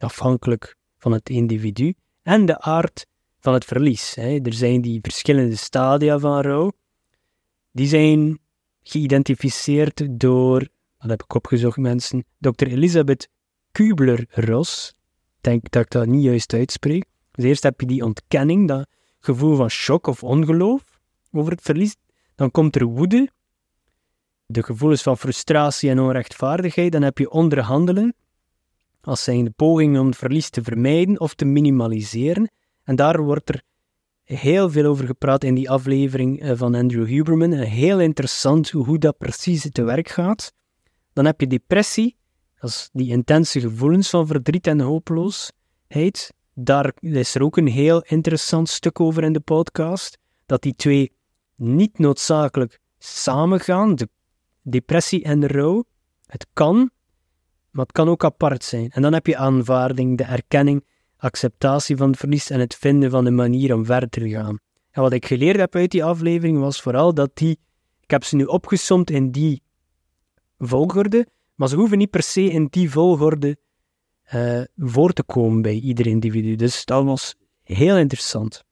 [0.02, 3.06] afhankelijk van het individu en de aard
[3.40, 4.14] van het verlies.
[4.14, 4.38] Hè.
[4.42, 6.72] Er zijn die verschillende stadia van rouw.
[7.72, 8.38] Die zijn
[8.82, 12.66] geïdentificeerd door, dat heb ik opgezocht mensen, Dr.
[12.66, 13.28] Elisabeth
[13.72, 14.88] Kubler-Ross.
[15.36, 17.04] Ik denk dat ik dat niet juist uitspreek.
[17.30, 18.88] Dus eerst heb je die ontkenning, dat
[19.18, 21.96] gevoel van shock of ongeloof over het verlies.
[22.34, 23.30] Dan komt er woede,
[24.46, 26.92] de gevoelens van frustratie en onrechtvaardigheid.
[26.92, 28.14] Dan heb je onderhandelen,
[29.06, 32.50] als zijn de pogingen om verlies te vermijden of te minimaliseren.
[32.84, 33.62] En daar wordt er
[34.22, 37.52] heel veel over gepraat in die aflevering eh, van Andrew Huberman.
[37.52, 40.52] Heel interessant hoe dat precies te werk gaat.
[41.12, 42.16] Dan heb je depressie,
[42.60, 46.32] dat is die intense gevoelens van verdriet en hopeloosheid.
[46.54, 50.18] Daar is er ook een heel interessant stuk over in de podcast.
[50.46, 51.12] Dat die twee
[51.56, 54.08] niet noodzakelijk samengaan, de
[54.62, 55.84] depressie en de rouw.
[56.26, 56.90] Het kan,
[57.72, 58.90] maar het kan ook apart zijn.
[58.90, 60.84] En dan heb je aanvaarding, de erkenning,
[61.16, 64.58] acceptatie van het verlies en het vinden van een manier om verder te gaan.
[64.90, 67.58] En wat ik geleerd heb uit die aflevering was vooral dat die,
[68.00, 69.62] ik heb ze nu opgesomd in die
[70.58, 73.56] volgorde, maar ze hoeven niet per se in die volgorde
[74.34, 76.56] uh, voor te komen bij ieder individu.
[76.56, 78.64] Dus dat was heel interessant.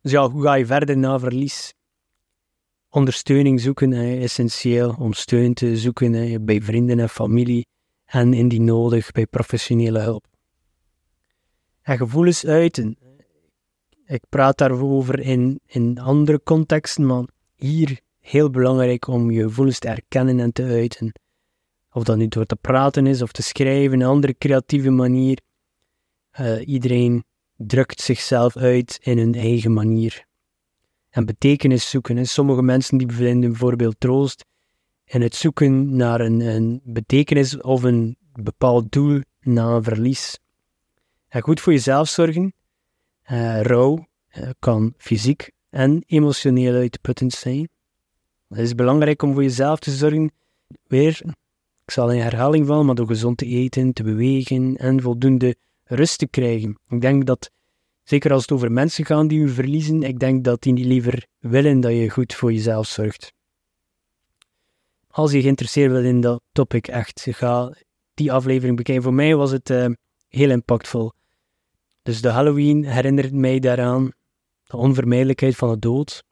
[0.00, 1.74] Dus ja, hoe ga je verder na verlies?
[2.90, 7.66] Ondersteuning zoeken, is essentieel om steun te zoeken bij vrienden en familie
[8.04, 10.26] en indien nodig bij professionele hulp.
[11.82, 12.98] En gevoelens uiten.
[14.06, 19.88] Ik praat daarover in, in andere contexten, maar hier heel belangrijk om je gevoelens te
[19.88, 21.12] erkennen en te uiten.
[21.92, 25.40] Of dat nu door te praten is of te schrijven, een andere creatieve manier.
[26.40, 27.24] Uh, iedereen
[27.56, 30.25] drukt zichzelf uit in hun eigen manier.
[31.16, 32.16] En betekenis zoeken.
[32.16, 32.24] Hè.
[32.24, 34.44] Sommige mensen die vinden bijvoorbeeld troost
[35.04, 40.38] in het zoeken naar een, een betekenis of een bepaald doel na een verlies.
[41.28, 42.54] En goed voor jezelf zorgen.
[43.30, 44.06] Uh, rouw
[44.38, 47.68] uh, kan fysiek en emotioneel uitputtend zijn.
[48.48, 50.30] Het is belangrijk om voor jezelf te zorgen.
[50.86, 51.20] Weer,
[51.84, 56.18] ik zal in herhaling vallen, maar door gezond te eten, te bewegen en voldoende rust
[56.18, 56.78] te krijgen.
[56.88, 57.50] Ik denk dat,
[58.06, 61.26] zeker als het over mensen gaat die je verliezen, ik denk dat die niet liever
[61.38, 63.32] willen dat je goed voor jezelf zorgt.
[65.10, 67.72] Als je geïnteresseerd bent in dat topic, echt, ga
[68.14, 69.04] die aflevering bekijken.
[69.04, 69.86] Voor mij was het uh,
[70.28, 71.12] heel impactvol.
[72.02, 74.12] Dus de Halloween herinnert mij daaraan
[74.66, 76.24] de onvermijdelijkheid van de dood.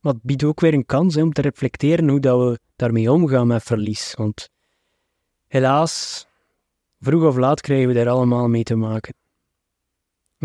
[0.00, 3.46] Maar het biedt ook weer een kans om te reflecteren hoe dat we daarmee omgaan
[3.46, 4.14] met verlies.
[4.14, 4.48] Want
[5.46, 6.26] helaas,
[7.00, 9.14] vroeg of laat krijgen we daar allemaal mee te maken.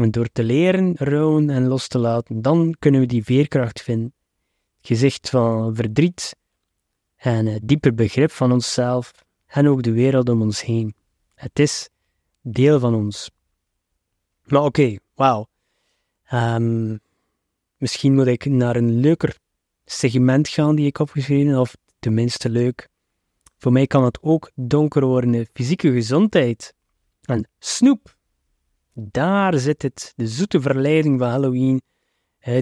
[0.08, 4.14] Door te leren, rouwen en los te laten, dan kunnen we die veerkracht vinden.
[4.82, 6.36] Gezicht van verdriet
[7.16, 9.12] en een dieper begrip van onszelf
[9.46, 10.96] en ook de wereld om ons heen.
[11.36, 11.90] Het is
[12.42, 13.32] deel van ons.
[14.44, 15.48] Maar oké, wauw.
[16.24, 16.98] Ehm,
[17.78, 19.38] misschien moet ik naar een leuker
[19.86, 22.90] segment gaan die ik opgeschreven of tenminste leuk.
[23.58, 26.74] Voor mij kan het ook donker worden, fysieke gezondheid.
[27.22, 28.18] En snoep,
[29.12, 31.82] daar zit het, de zoete verleiding van Halloween.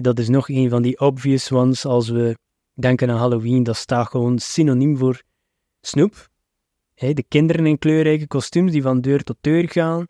[0.00, 2.38] dat is nog een van die obvious ones als we
[2.74, 3.62] denken aan Halloween.
[3.62, 5.22] Dat staat gewoon synoniem voor
[5.80, 6.28] snoep.
[6.94, 10.06] de kinderen in kleurrijke kostuums die van deur tot deur gaan,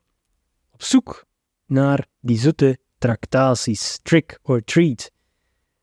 [0.70, 1.24] op zoek
[1.66, 5.10] naar die zoete tractaties, trick or treat.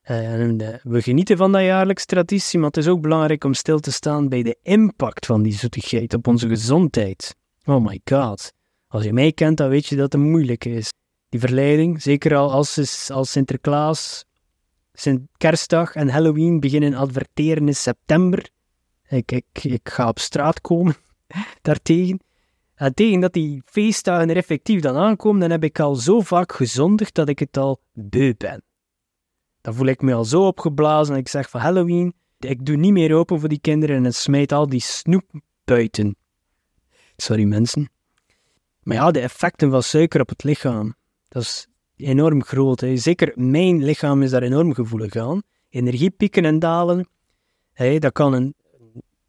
[0.02, 3.80] En eh, we genieten van dat jaarlijks traditie, maar het is ook belangrijk om stil
[3.80, 7.36] te staan bij de impact van die zoetigheid op onze gezondheid.
[7.64, 8.55] Oh my god.
[8.96, 10.90] Als je mij kent, dan weet je dat het moeilijk is.
[11.30, 14.26] Die verleiding, zeker al als, als Sinterklaas,
[14.94, 18.50] Sint Kerstdag en Halloween beginnen adverteren in september.
[19.08, 20.96] Ik, ik, ik ga op straat komen
[21.62, 22.20] daartegen.
[22.76, 26.52] En tegen dat die feestdagen er effectief dan aankomen, dan heb ik al zo vaak
[26.52, 28.64] gezondigd dat ik het al beu ben.
[29.62, 32.94] Dan voel ik me al zo opgeblazen en ik zeg van Halloween, ik doe niet
[32.94, 35.26] meer open voor die kinderen en het smijt al die snoep
[35.64, 36.16] buiten.
[37.16, 37.95] Sorry mensen.
[38.86, 40.96] Maar ja, de effecten van suiker op het lichaam,
[41.28, 42.86] dat is enorm groot.
[42.94, 45.42] Zeker mijn lichaam is daar enorm gevoelig aan.
[45.70, 47.08] Energiepieken en dalen,
[48.00, 48.56] dat kan een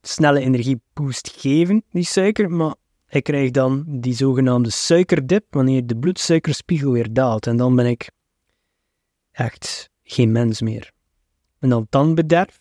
[0.00, 2.74] snelle energieboost geven, die suiker, maar
[3.08, 7.46] ik krijg dan die zogenaamde suikerdip wanneer de bloedsuikerspiegel weer daalt.
[7.46, 8.10] En dan ben ik
[9.32, 10.92] echt geen mens meer.
[11.58, 12.60] En dan tandbederf.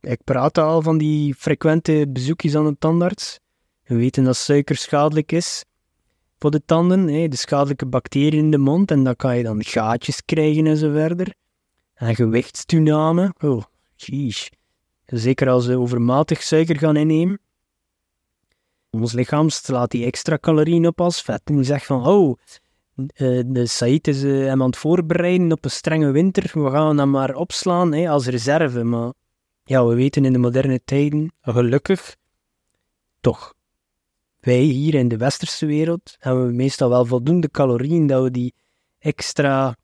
[0.00, 3.40] Ik praat al van die frequente bezoekjes aan de tandarts.
[3.88, 5.64] We weten dat suiker schadelijk is
[6.38, 10.24] voor de tanden, de schadelijke bacteriën in de mond, en dan kan je dan gaatjes
[10.24, 11.34] krijgen en zo verder.
[11.94, 13.62] En gewichtstoename, oh,
[13.96, 14.48] jeez.
[15.06, 17.40] Zeker als we overmatig suiker gaan innemen.
[18.90, 21.40] Ons lichaam slaat die extra calorieën op als vet.
[21.44, 22.38] En zegt van, oh,
[22.96, 26.62] uh, de Said is uh, hem aan het voorbereiden op een strenge winter.
[26.62, 28.84] We gaan hem maar opslaan hè, als reserve.
[28.84, 29.12] Maar
[29.64, 32.16] ja, we weten in de moderne tijden, gelukkig,
[33.20, 33.54] toch,
[34.48, 38.54] wij hier in de westerse wereld hebben we meestal wel voldoende calorieën dat we die
[38.98, 39.76] extra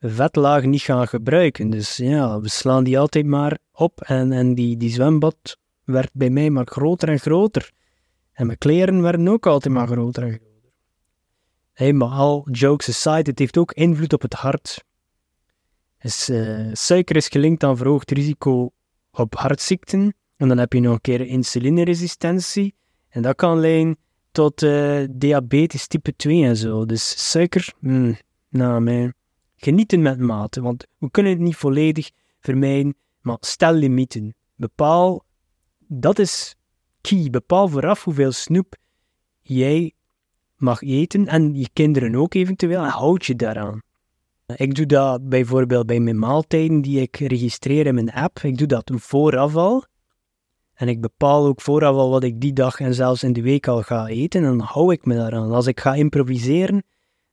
[0.00, 1.70] vetlaag niet gaan gebruiken.
[1.70, 6.30] Dus ja, we slaan die altijd maar op en, en die, die zwembad werd bij
[6.30, 7.70] mij maar groter en groter.
[8.32, 10.72] En mijn kleren werden ook altijd maar groter en groter.
[11.72, 14.84] Hey, maar al jokes aside, het heeft ook invloed op het hart.
[16.28, 18.72] Uh, suiker is gelinkt aan verhoogd risico
[19.10, 20.14] op hartziekten.
[20.36, 22.74] En dan heb je nog een keer insulineresistentie.
[23.14, 23.96] En dat kan leiden
[24.30, 26.86] tot uh, diabetes type 2 en zo.
[26.86, 28.16] Dus suiker, mm,
[28.48, 29.12] nou man,
[29.56, 30.62] genieten met mate.
[30.62, 32.10] Want we kunnen het niet volledig
[32.40, 34.34] vermijden, maar stel limieten.
[34.54, 35.24] Bepaal,
[35.78, 36.54] dat is
[37.00, 37.30] key.
[37.30, 38.76] Bepaal vooraf hoeveel snoep
[39.42, 39.92] jij
[40.56, 43.82] mag eten en je kinderen ook eventueel en houd je daaraan.
[44.56, 48.38] Ik doe dat bijvoorbeeld bij mijn maaltijden die ik registreer in mijn app.
[48.38, 49.84] Ik doe dat vooraf al.
[50.74, 53.68] En ik bepaal ook vooraf al wat ik die dag en zelfs in de week
[53.68, 54.44] al ga eten.
[54.44, 55.52] En dan hou ik me daaraan.
[55.52, 56.82] Als ik ga improviseren,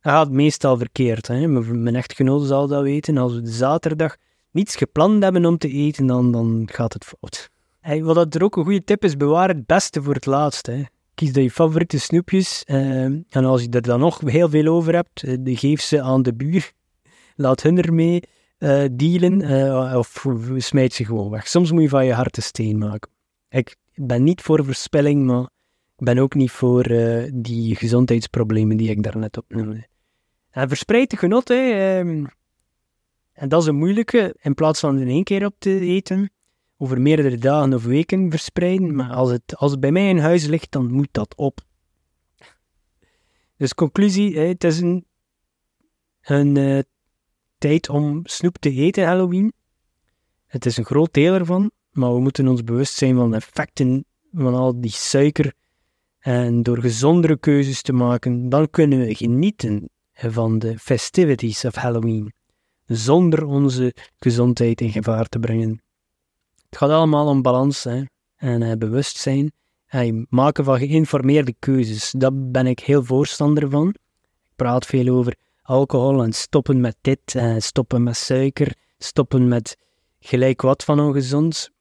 [0.01, 1.27] dan gaat het meestal verkeerd.
[1.27, 1.47] Hè.
[1.47, 3.17] Mijn echtgenote zal dat weten.
[3.17, 4.15] Als we de zaterdag
[4.51, 7.49] niets gepland hebben om te eten, dan, dan gaat het fout.
[8.01, 10.65] Wat er ook een goede tip is, bewaar het beste voor het laatst.
[10.65, 10.83] Hè.
[11.15, 12.63] Kies dat je favoriete snoepjes.
[12.67, 16.21] Uh, en als je er dan nog heel veel over hebt, uh, geef ze aan
[16.21, 16.71] de buur.
[17.35, 18.23] Laat hun ermee
[18.59, 19.97] uh, dealen.
[19.97, 20.25] of
[20.57, 21.47] smijt ze gewoon weg.
[21.47, 23.09] Soms moet je van je hart een steen maken.
[23.51, 25.49] Ik ben niet voor verspilling, maar
[25.97, 26.83] ik ben ook niet voor
[27.33, 29.87] die gezondheidsproblemen die ik daarnet opnoemde.
[30.49, 31.71] En verspreid genot, hè.
[31.71, 32.25] Ehm,
[33.33, 36.31] en dat is een moeilijke, in plaats van in één keer op te eten,
[36.77, 38.95] over meerdere dagen of weken verspreiden.
[38.95, 41.59] Maar als het, als bij mij in huis ligt, dan moet dat op.
[43.57, 45.05] Dus conclusie, hè, het is een,
[46.21, 46.79] een uh,
[47.57, 49.53] tijd om snoep te eten, Halloween.
[50.45, 54.05] Het is een groot deel ervan, maar we moeten ons bewust zijn van de effecten
[54.33, 55.53] van al die suiker.
[56.19, 62.33] En door gezondere keuzes te maken, dan kunnen we genieten van de festivities of Halloween,
[62.85, 65.81] zonder onze gezondheid in gevaar te brengen.
[66.69, 68.03] Het gaat allemaal om balans hè?
[68.35, 69.51] en uh, bewustzijn
[69.87, 72.13] en maken van geïnformeerde keuzes.
[72.17, 73.87] Daar ben ik heel voorstander van.
[73.87, 79.77] Ik praat veel over alcohol en stoppen met dit, uh, stoppen met suiker, stoppen met
[80.19, 81.71] gelijk wat van ongezond.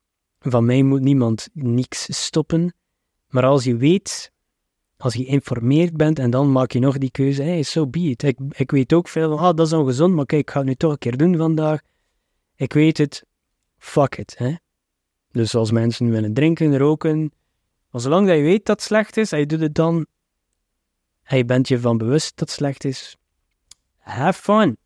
[0.40, 2.74] Van mij moet niemand niks stoppen.
[3.28, 4.32] Maar als je weet
[5.00, 8.22] als je geïnformeerd bent en dan maak je nog die keuze, hey, so be it.
[8.22, 10.74] Ik, ik weet ook veel ah, dat is ongezond, maar kijk, ik ga het nu
[10.74, 11.80] toch een keer doen vandaag.
[12.56, 13.24] Ik weet het,
[13.78, 14.38] fuck it.
[14.38, 14.54] Hè?
[15.30, 17.32] Dus als mensen willen drinken, roken,
[17.92, 20.06] zolang dat je weet dat het slecht is, je doet het dan,
[21.22, 23.16] je bent je van bewust dat het slecht is,
[23.98, 24.76] have fun.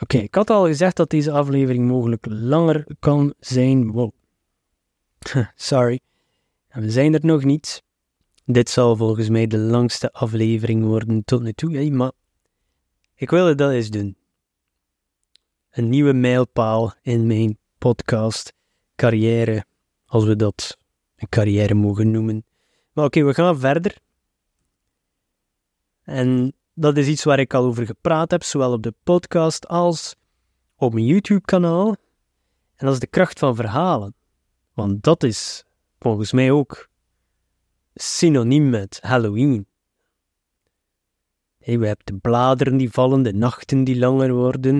[0.00, 3.90] Oké, ik had al gezegd dat deze aflevering mogelijk langer kan zijn.
[3.90, 4.12] Wow.
[5.54, 6.00] Sorry.
[6.68, 7.82] We zijn er nog niet.
[8.44, 12.12] Dit zal volgens mij de langste aflevering worden tot nu toe, maar
[13.14, 14.16] ik wil dat eens doen.
[15.70, 18.52] Een nieuwe mijlpaal in mijn podcast
[18.96, 19.64] carrière,
[20.06, 20.78] als we dat
[21.16, 22.44] een carrière mogen noemen.
[22.92, 23.98] Maar oké, we gaan verder.
[26.02, 30.14] En dat is iets waar ik al over gepraat heb, zowel op de podcast als
[30.76, 31.88] op mijn YouTube-kanaal.
[32.74, 34.14] En dat is de kracht van verhalen.
[34.72, 35.64] Want dat is
[35.98, 36.88] volgens mij ook
[37.94, 39.66] synoniem met Halloween.
[41.58, 44.76] Hey, we hebben de bladeren die vallen, de nachten die langer worden.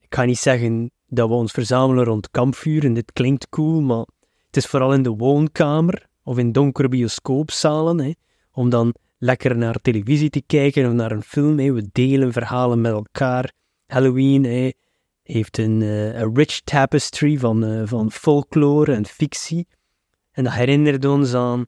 [0.00, 4.06] Ik ga niet zeggen dat we ons verzamelen rond kampvuren, dit klinkt cool, maar
[4.46, 8.12] het is vooral in de woonkamer of in donkere bioscoopzalen, hè,
[8.52, 8.94] om dan
[9.26, 11.56] lekker naar televisie te kijken of naar een film.
[11.56, 13.52] We delen verhalen met elkaar.
[13.86, 14.72] Halloween
[15.22, 19.68] heeft een, uh, rich tapestry van, uh, van folklore en fictie.
[20.32, 21.66] En dat herinnert ons aan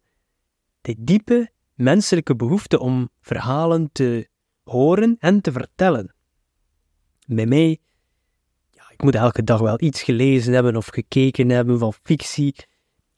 [0.80, 4.28] de diepe menselijke behoefte om verhalen te
[4.62, 6.14] horen en te vertellen.
[7.26, 7.78] Bij mij,
[8.70, 12.54] ja, ik moet elke dag wel iets gelezen hebben of gekeken hebben van fictie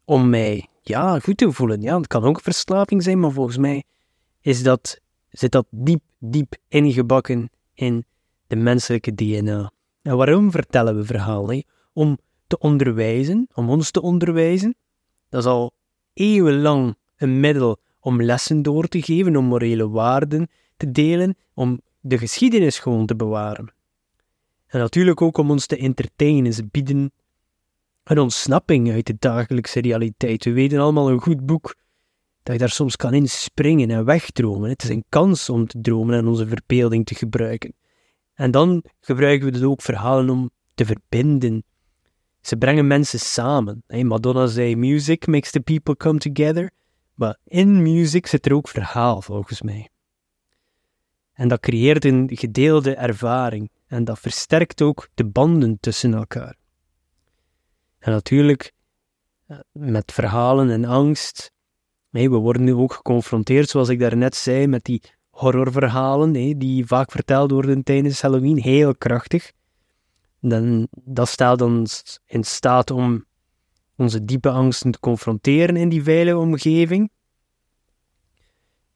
[0.04, 1.82] om mij ja, goed te voelen.
[1.82, 3.84] Ja, het kan ook verslaving zijn, maar volgens mij
[4.40, 8.04] is dat, zit dat diep, diep ingebakken in
[8.46, 9.72] de menselijke DNA.
[10.02, 11.64] En waarom vertellen we verhalen?
[11.92, 14.74] Om te onderwijzen, om ons te onderwijzen,
[15.28, 15.72] dat is al
[16.12, 22.18] eeuwenlang een middel om lessen door te geven, om morele waarden te delen, om de
[22.18, 23.72] geschiedenis gewoon te bewaren.
[24.66, 26.52] En natuurlijk ook om ons te entertainen.
[26.52, 27.12] Ze bieden
[28.04, 30.44] een ontsnapping uit de dagelijkse realiteit.
[30.44, 31.74] We weten allemaal een goed boek
[32.42, 34.70] dat je daar soms kan inspringen en wegdromen.
[34.70, 37.74] Het is een kans om te dromen en onze verbeelding te gebruiken.
[38.34, 41.64] En dan gebruiken we dus ook verhalen om te verbinden.
[42.40, 43.84] Ze brengen mensen samen.
[43.86, 46.70] Madonna zei: Music makes the people come together.
[47.14, 49.88] Maar in music zit er ook verhaal, volgens mij.
[51.32, 53.70] En dat creëert een gedeelde ervaring.
[53.86, 56.56] En dat versterkt ook de banden tussen elkaar.
[57.98, 58.72] En natuurlijk,
[59.46, 61.52] eh, met verhalen en angst.
[62.10, 67.50] We worden nu ook geconfronteerd, zoals ik daarnet zei, met die horrorverhalen, die vaak verteld
[67.50, 69.52] worden tijdens Halloween, heel krachtig.
[70.40, 73.24] Dan, dat stelt ons in staat om
[73.96, 77.10] onze diepe angsten te confronteren in die veilige omgeving.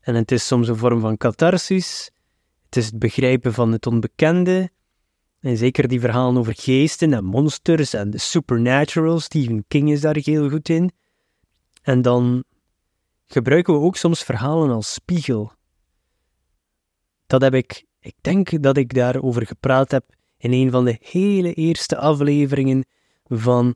[0.00, 2.10] En het is soms een vorm van catharsis.
[2.64, 4.70] Het is het begrijpen van het onbekende.
[5.40, 9.20] En zeker die verhalen over geesten en monsters en de supernatural.
[9.20, 10.90] Stephen King is daar heel goed in.
[11.82, 12.44] En dan
[13.26, 15.52] gebruiken we ook soms verhalen als spiegel.
[17.26, 20.04] Dat heb ik, ik denk dat ik daarover gepraat heb
[20.36, 22.84] in een van de hele eerste afleveringen
[23.24, 23.74] van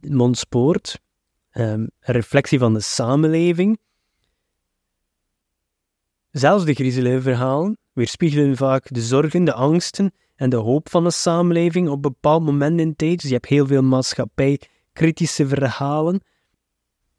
[0.00, 1.00] Mondspoort.
[1.52, 1.64] Um,
[2.00, 3.78] een reflectie van de samenleving.
[6.30, 11.88] Zelfs de griezelige weerspiegelen vaak de zorgen, de angsten en de hoop van de samenleving
[11.88, 13.20] op bepaald moment in tijd.
[13.20, 16.20] Dus je hebt heel veel maatschappij-kritische verhalen.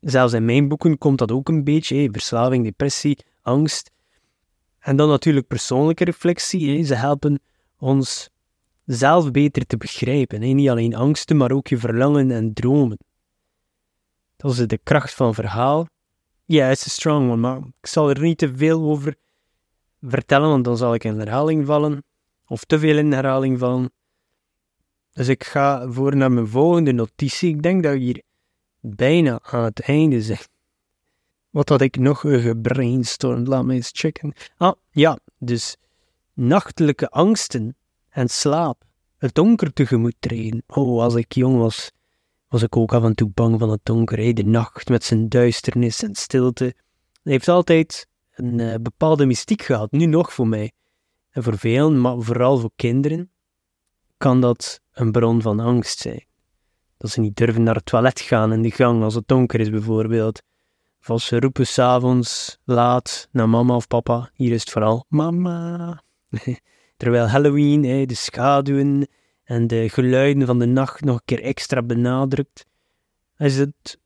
[0.04, 3.91] Zelfs in mijn boeken komt dat ook een beetje, verslaving, depressie, angst.
[4.80, 6.84] En dan natuurlijk persoonlijke reflectie.
[6.84, 7.39] Ze helpen
[7.78, 8.30] ons
[8.86, 10.56] zelf beter te begrijpen.
[10.56, 12.97] Niet alleen angsten, maar ook je verlangen en dromen.
[14.36, 15.88] Dat is de kracht van verhaal.
[16.45, 19.16] Ja, het is een strong one, maar ik zal er niet te veel over
[20.01, 22.04] vertellen, want dan zal ik in herhaling vallen,
[22.47, 23.91] of te veel in herhaling vallen.
[25.14, 27.49] Dus ik ga voor naar mijn volgende notitie.
[27.49, 28.22] Ik denk dat hier
[28.86, 30.40] bijna aan het einde zijn.
[31.50, 33.48] Wat had ik nog gebrainstormd?
[33.48, 34.34] Laat me eens checken.
[34.58, 35.78] Ah, ja, dus
[36.34, 37.76] nachtelijke angsten
[38.10, 38.84] en slaap.
[39.18, 40.64] Het donker tegemoet treden.
[40.68, 41.92] Oh, als ik jong was,
[42.48, 44.34] was ik ook af en toe bang van het donker.
[44.34, 46.66] De nacht met zijn duisternis en stilte.
[46.66, 46.76] Het
[47.24, 50.72] heeft altijd een uh, bepaalde mystiek gehad, nu nog voor mij.
[51.30, 53.32] En voor velen, maar vooral voor kinderen,
[54.18, 56.26] kan dat een bron van angst zijn.
[57.04, 59.70] Dat ze niet durven naar het toilet gaan in de gang als het donker is,
[59.70, 60.41] bijvoorbeeld.
[61.01, 66.04] Of als ze roepen s'avonds laat naar mama of papa, hier is het vooral mama.
[66.97, 69.08] Terwijl Halloween de schaduwen
[69.43, 72.66] en de geluiden van de nacht nog een keer extra benadrukt,
[73.38, 73.99] is het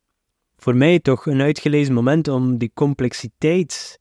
[0.56, 4.00] voor mij toch een uitgelezen moment om die complexiteit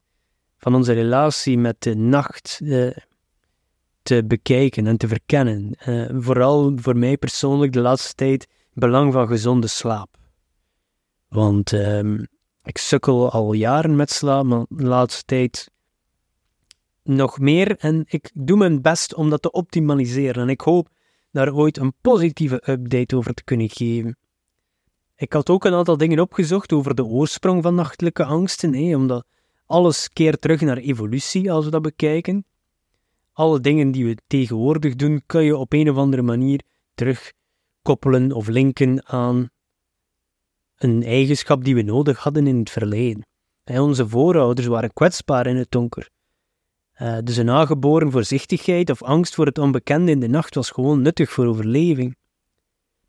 [0.58, 2.98] van onze relatie met de nacht eh,
[4.02, 5.76] te bekijken en te verkennen.
[5.88, 8.48] Uh, vooral voor mij persoonlijk de laatste tijd
[8.80, 10.18] belang van gezonde slaap.
[11.28, 12.24] Want ehm,
[12.64, 15.72] ik sukkel al jaren met slaap, maar de laatste tijd
[17.04, 17.78] nog meer.
[17.78, 20.42] En ik doe mijn best om dat te optimaliseren.
[20.44, 20.90] En ik hoop
[21.32, 24.18] daar ooit een positieve update over te kunnen geven.
[25.16, 29.26] Ik had ook een aantal dingen opgezocht over de oorsprong van nachtelijke angsten, hè, omdat
[29.66, 32.46] alles keert terug naar evolutie als we dat bekijken.
[33.34, 36.62] Alle dingen die we tegenwoordig doen, kun je op een of andere manier
[37.88, 39.50] terugkoppelen of linken aan
[40.78, 43.26] een eigenschap die we nodig hadden in het verleden.
[43.66, 46.10] onze voorouders waren kwetsbaar in het donker.
[47.02, 51.02] Uh, dus een aangeboren voorzichtigheid of angst voor het onbekende in de nacht was gewoon
[51.02, 52.16] nuttig voor overleving.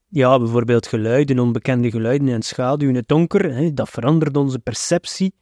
[0.09, 5.33] Ja, bijvoorbeeld geluiden, onbekende geluiden en schaduw in het donker, hè, dat verandert onze perceptie,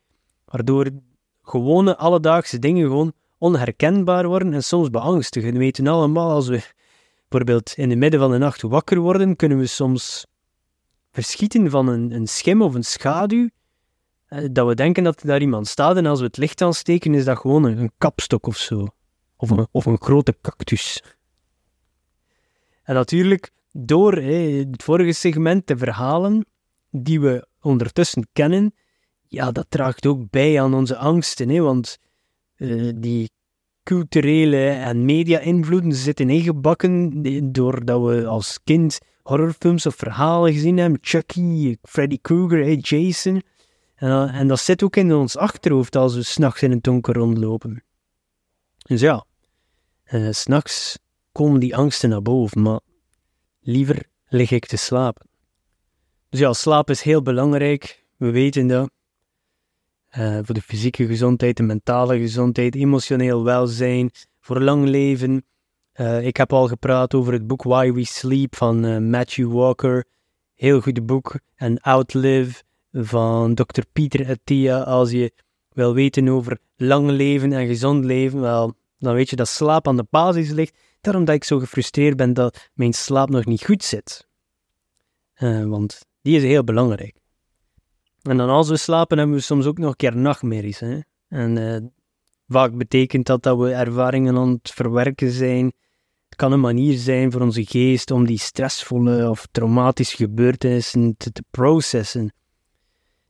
[0.45, 0.91] waardoor
[1.43, 5.53] gewone alledaagse dingen gewoon onherkenbaar worden en soms beangstigend.
[5.53, 6.75] We weten allemaal, als we
[7.29, 10.27] bijvoorbeeld in het midden van de nacht wakker worden, kunnen we soms
[11.11, 13.49] verschieten van een, een schim of een schaduw,
[14.27, 17.15] eh, dat we denken dat er daar iemand staat en als we het licht aansteken
[17.15, 18.89] is dat gewoon een, kapstok of zo.
[19.37, 21.03] Of een, of een grote cactus.
[22.83, 26.47] En natuurlijk, door het vorige segment te verhalen
[26.91, 28.75] die we ondertussen kennen,
[29.29, 31.99] ja, dat draagt ook bij aan onze angsten, hè, want
[32.57, 33.31] uh, die
[33.87, 37.23] culturele en media-invloeden zitten ingebakken
[37.53, 40.99] doordat we als kind horrorfilms of verhalen gezien hebben.
[41.03, 43.43] Chucky, Freddy Krueger, Jason.
[43.95, 47.85] En, en, dat zit ook in ons achterhoofd als we s'nachts in het donker rondlopen.
[48.79, 49.25] Dus ja,
[50.13, 50.99] uh, s'nachts
[51.33, 52.81] komen die angsten naar boven, maar
[53.61, 55.27] liever lig ik te slapen.
[56.29, 58.05] Dus ja, slaap is heel belangrijk.
[58.17, 58.91] We weten dat.
[60.19, 64.11] Uh, voor de fysieke gezondheid, de mentale gezondheid, emotioneel welzijn,
[64.41, 65.45] voor lang leven.
[66.01, 70.05] Uh, ik heb al gepraat over het boek Why We Sleep van uh, Matthew Walker.
[70.55, 71.39] Heel goed boek.
[71.55, 72.63] En Outlive
[72.93, 73.83] van Dr.
[73.93, 74.81] Pieter Attia.
[74.81, 75.33] Als je
[75.73, 79.97] wil weten over lang leven en gezond leven, wel, dan weet je dat slaap aan
[79.97, 80.79] de basis ligt.
[81.01, 84.27] Daarom dat ik zo gefrustreerd ben dat mijn slaap nog niet goed zit.
[85.65, 87.26] Want die is heel belangrijk.
[88.27, 90.81] En dan als we slapen hebben we soms ook nog een keer nachtmerries.
[90.81, 90.99] Hè?
[91.29, 91.77] En uh,
[92.49, 95.65] vaak betekent dat dat we ervaringen aan het verwerken zijn.
[96.29, 101.33] Het kan een manier zijn voor onze geest om die stressvolle of traumatische gebeurtenissen te,
[101.33, 102.33] te processen.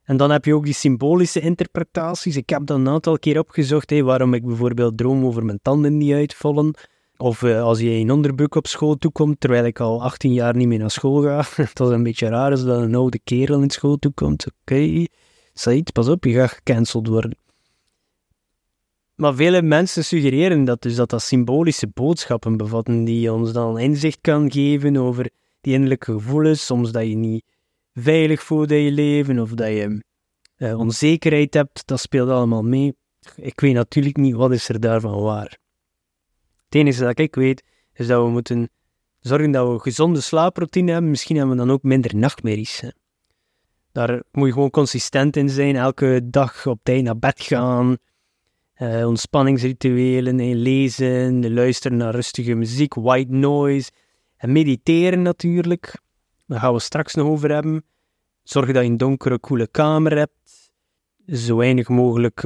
[0.02, 2.36] En dan heb je ook die symbolische interpretaties.
[2.36, 5.96] Ik heb dat een aantal keer opgezocht, hè, waarom ik bijvoorbeeld droom over mijn tanden
[5.96, 6.74] niet uitvallen.
[7.16, 10.68] Of uh, als je in onderbroek op school toekomt, terwijl ik al 18 jaar niet
[10.68, 11.36] meer naar school ga.
[11.74, 14.46] dat is een beetje raar als dat een oude kerel in school toekomt.
[14.46, 15.06] Oké,
[15.54, 15.82] okay.
[15.92, 17.36] Pas op, je gaat gecanceld worden.
[19.14, 24.18] Maar vele mensen suggereren dat dus dat dat symbolische boodschappen bevatten die ons dan inzicht
[24.20, 26.66] kan geven over die innerlijke gevoelens.
[26.66, 27.44] Soms dat je niet
[27.94, 30.02] veilig voelt in je leven of dat je
[30.56, 32.94] uh, onzekerheid hebt, dat speelt allemaal mee.
[33.36, 35.58] Ik weet natuurlijk niet wat is er daarvan waar.
[36.66, 37.62] Het enige dat ik weet
[37.92, 38.70] is dat we moeten
[39.20, 41.10] zorgen dat we een gezonde slaaproutine hebben.
[41.10, 42.80] Misschien hebben we dan ook minder nachtmerries.
[42.80, 42.88] Hè.
[43.92, 45.76] Daar moet je gewoon consistent in zijn.
[45.76, 47.96] Elke dag op tijd naar bed gaan.
[48.76, 53.90] Uh, ontspanningsrituelen, lezen, luisteren naar rustige muziek, white noise.
[54.36, 56.00] En mediteren natuurlijk.
[56.46, 57.84] Daar gaan we straks nog over hebben.
[58.42, 60.70] Zorg dat je een donkere, koele kamer hebt.
[61.26, 62.44] Zo weinig mogelijk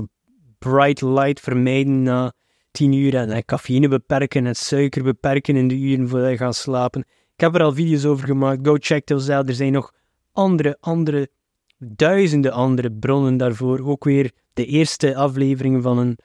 [0.59, 2.33] bright light vermijden
[2.71, 3.17] tien uur.
[3.17, 7.01] En cafeïne beperken en suiker beperken in de uren voordat je gaat slapen.
[7.35, 8.67] Ik heb er al video's over gemaakt.
[8.67, 9.49] Go check those out.
[9.49, 9.95] Er zijn nog
[10.33, 11.31] andere, andere,
[11.79, 13.87] duizenden andere bronnen daarvoor.
[13.87, 16.19] Ook weer de eerste aflevering van een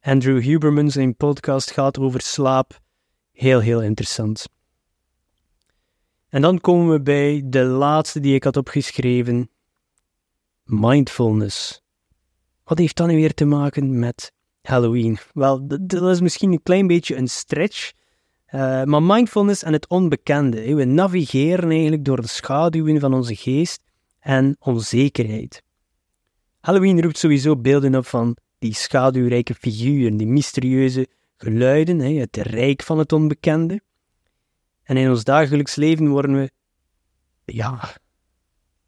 [0.00, 2.80] Andrew Huberman, zijn podcast gaat over slaap.
[3.32, 4.46] Heel, heel interessant.
[6.28, 9.50] En dan komen we bij de laatste die ik had opgeschreven:
[10.64, 11.82] mindfulness.
[12.64, 14.32] Wat heeft dat nu weer te maken met
[14.62, 15.18] Halloween?
[15.32, 17.92] Wel, dat is misschien een klein beetje een stretch.
[18.54, 20.74] Uh, maar mindfulness en het onbekende.
[20.74, 23.80] We navigeren eigenlijk door de schaduwen van onze geest
[24.20, 25.62] en onzekerheid.
[26.60, 32.98] Halloween roept sowieso beelden op van die schaduwrijke figuren, die mysterieuze geluiden, het rijk van
[32.98, 33.80] het onbekende.
[34.82, 36.50] En in ons dagelijks leven worden we,
[37.44, 37.96] ja,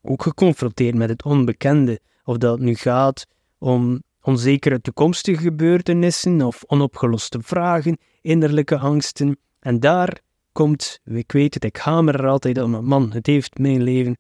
[0.03, 2.01] ook geconfronteerd met het onbekende.
[2.25, 3.27] Of dat nu gaat
[3.59, 9.39] om onzekere toekomstige gebeurtenissen of onopgeloste vragen, innerlijke angsten.
[9.61, 10.21] En daar
[10.53, 14.19] komt, ik weet het, ik hamer er altijd op, man, het heeft mijn leven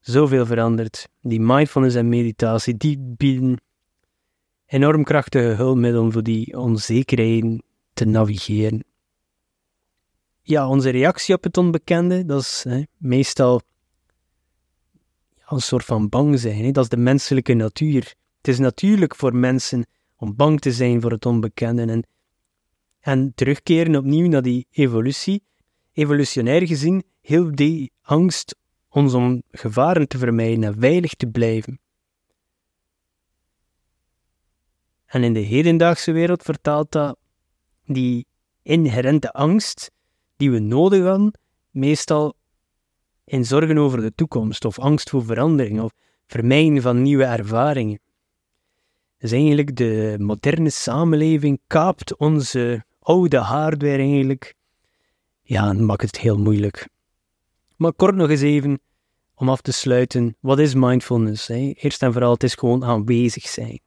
[0.00, 1.08] zoveel veranderd.
[1.20, 3.60] Die mindfulness en meditatie, die bieden
[4.66, 7.62] enorm krachtige hulpmiddelen voor die onzekerheden
[7.92, 8.84] te navigeren
[10.46, 13.60] ja, onze reactie op het onbekende, dat is hè, meestal
[15.46, 16.64] een soort van bang zijn.
[16.64, 16.70] Hè.
[16.70, 18.14] Dat is de menselijke natuur.
[18.46, 19.86] Het is natuurlijk voor mensen
[20.16, 22.06] om bang te zijn voor het onbekende en,
[23.00, 25.42] en terugkeren opnieuw naar die evolutie.
[25.92, 28.56] Evolutionair gezien hielp die angst
[28.88, 31.80] ons om gevaren te vermijden en veilig te blijven.
[35.06, 37.18] En in de hedendaagse wereld vertaalt dat
[37.84, 38.26] die
[38.62, 39.90] inherente angst
[40.36, 41.38] die we nodig hebben,
[41.70, 42.36] meestal
[43.24, 45.92] in zorgen over de toekomst, of angst voor verandering, of
[46.26, 48.04] vermijden van nieuwe ervaringen.
[49.18, 54.54] Dus eigenlijk de moderne samenleving kaapt onze oude hardware eigenlijk.
[55.42, 56.88] Ja, en maakt het heel moeilijk.
[57.76, 58.80] Maar kort nog eens even,
[59.34, 61.46] om af te sluiten, wat is mindfulness?
[61.46, 61.72] Hè?
[61.76, 63.80] Eerst en vooral, het is gewoon aanwezig zijn.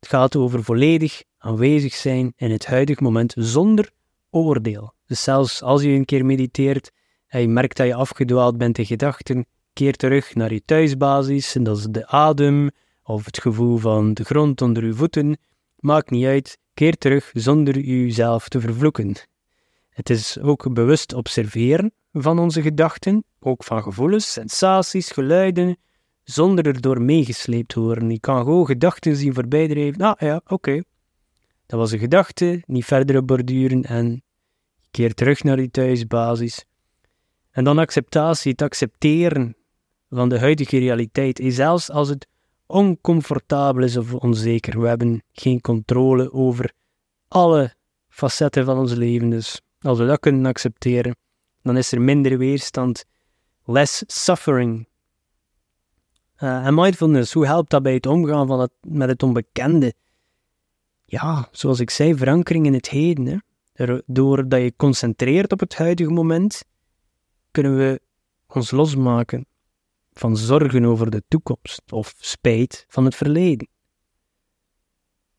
[0.00, 3.90] Het gaat over volledig aanwezig zijn in het huidige moment zonder
[4.30, 4.92] oordeel.
[5.06, 6.90] Dus zelfs als je een keer mediteert
[7.26, 11.62] en je merkt dat je afgedwaald bent in gedachten, keer terug naar je thuisbasis, en
[11.62, 12.70] dat is de adem
[13.10, 15.38] of het gevoel van de grond onder je voeten.
[15.78, 19.16] Maakt niet uit, keer terug zonder jezelf te vervloeken.
[19.90, 25.76] Het is ook bewust observeren van onze gedachten, ook van gevoelens, sensaties, geluiden,
[26.24, 28.10] zonder erdoor meegesleept worden.
[28.10, 30.00] Je kan gewoon gedachten zien voorbijdrijven.
[30.00, 30.82] Ah ja, oké.
[31.66, 34.22] Dat was een gedachte, niet verder borduren en
[34.90, 36.64] keer terug naar die thuisbasis.
[37.50, 39.56] En dan acceptatie, het accepteren
[40.08, 41.40] van de huidige realiteit.
[41.44, 42.28] Zelfs als het
[42.70, 46.72] oncomfortabel is of onzeker, we hebben geen controle over
[47.28, 47.74] alle
[48.08, 49.30] facetten van ons leven.
[49.30, 51.16] Dus als we dat kunnen accepteren,
[51.62, 53.04] dan is er minder weerstand,
[53.64, 54.88] less suffering.
[56.38, 59.94] Uh, en mindfulness, hoe helpt dat bij het omgaan van het, met het onbekende?
[61.04, 63.26] Ja, zoals ik zei, verankering in het heden.
[63.26, 63.38] Hè?
[64.06, 66.64] doordat je concentreert op het huidige moment,
[67.50, 68.00] kunnen we
[68.46, 69.46] ons losmaken
[70.20, 73.68] van zorgen over de toekomst of spijt van het verleden.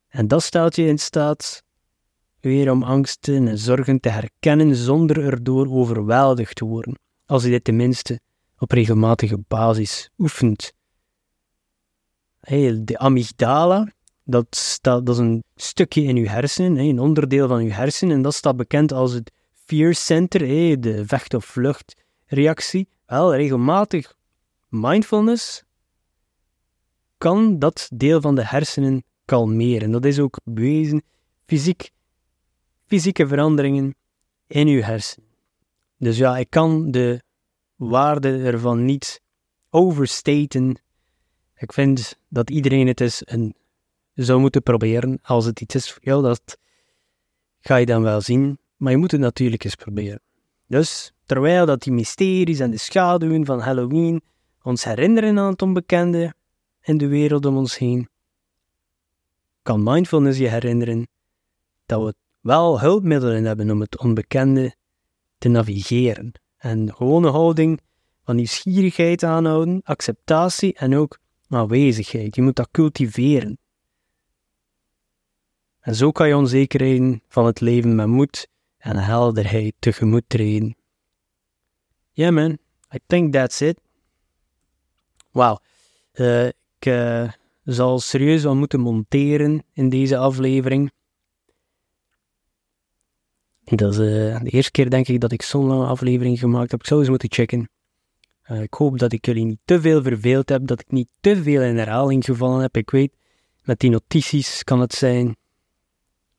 [0.08, 1.64] En dat stelt je in staat
[2.40, 7.64] weer om angsten en zorgen te herkennen zonder erdoor overweldigd te worden, als je dit
[7.64, 8.20] tenminste
[8.58, 10.74] op regelmatige basis oefent.
[12.40, 13.92] De amygdala,
[14.24, 18.22] dat, staat, dat is een stukje in je hersenen, een onderdeel van je hersenen, en
[18.22, 20.40] dat staat bekend als het fear center,
[20.82, 22.88] de vecht- of vluchtreactie.
[23.06, 24.20] Wel, regelmatig
[24.72, 25.64] mindfulness
[27.18, 29.92] kan dat deel van de hersenen kalmeren.
[29.92, 31.04] Dat is ook bewezen
[31.46, 31.92] fysiek,
[32.86, 33.96] fysieke veranderingen
[34.48, 35.30] in uw hersenen.
[35.98, 37.22] Dus ja, ik kan de
[37.76, 39.22] waarde ervan niet
[39.70, 40.82] overstaten.
[41.56, 43.56] Ik vind dat iedereen het is en
[44.14, 45.20] zou moeten proberen.
[45.22, 46.58] Als het iets is voor jou, dat
[47.60, 48.60] ga je dan wel zien.
[48.78, 50.22] Maar je moet het natuurlijk eens proberen.
[50.68, 54.22] Dus terwijl dat die mysteries en de schaduwen van Halloween
[54.64, 56.34] ons herinneren aan het onbekende
[56.82, 58.10] in de wereld om ons heen,
[59.62, 61.08] kan mindfulness je herinneren
[61.86, 64.76] dat we wel hulpmiddelen hebben om het onbekende
[65.38, 66.32] te navigeren.
[66.58, 67.82] En gewone houding
[68.24, 72.36] van nieuwsgierigheid aanhouden, acceptatie en ook aanwezigheid.
[72.36, 73.58] Je moet dat cultiveren.
[75.80, 78.48] En zo kan je onzekerheden van het leven met moed
[78.78, 80.76] en helderheid tegemoet treden.
[82.12, 82.58] Yeah man,
[82.96, 83.80] I think that's it.
[85.32, 85.60] Wauw.
[86.14, 87.32] Uh, ik uh,
[87.64, 90.92] zal serieus wel moeten monteren in deze aflevering.
[93.64, 96.80] Dat is uh, de eerste keer denk ik dat ik zo'n lange aflevering gemaakt heb.
[96.80, 97.70] Ik zou eens moeten checken.
[98.48, 101.62] ik hoop dat ik jullie niet te veel verveeld heb, dat ik niet te veel
[101.62, 102.78] in herhaling gevallen heb.
[102.78, 103.14] Ik weet,
[103.64, 105.36] met die notities kan het zijn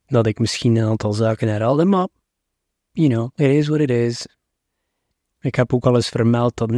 [0.07, 2.09] dat ik misschien een aantal zaken herhaalde, maar,
[2.93, 4.27] you know, it is what it is.
[5.41, 6.71] Ik heb ook al eens vermeld dat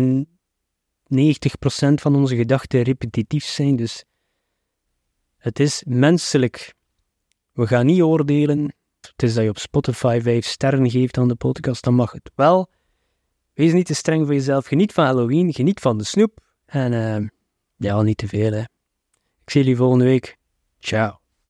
[1.14, 4.04] 90% van onze gedachten repetitief zijn, dus
[5.36, 6.74] het is menselijk.
[7.52, 8.74] We gaan niet oordelen.
[9.00, 12.30] Het is dat je op Spotify 5 sterren geeft aan de podcast, dan mag het
[12.34, 12.70] wel.
[13.54, 14.66] Wees niet te streng voor jezelf.
[14.66, 16.38] Geniet van Halloween, geniet van de snoep.
[16.66, 17.28] En uh,
[17.76, 18.60] ja, niet te veel hè.
[19.44, 20.36] Ik zie jullie volgende week.
[20.78, 21.23] Ciao.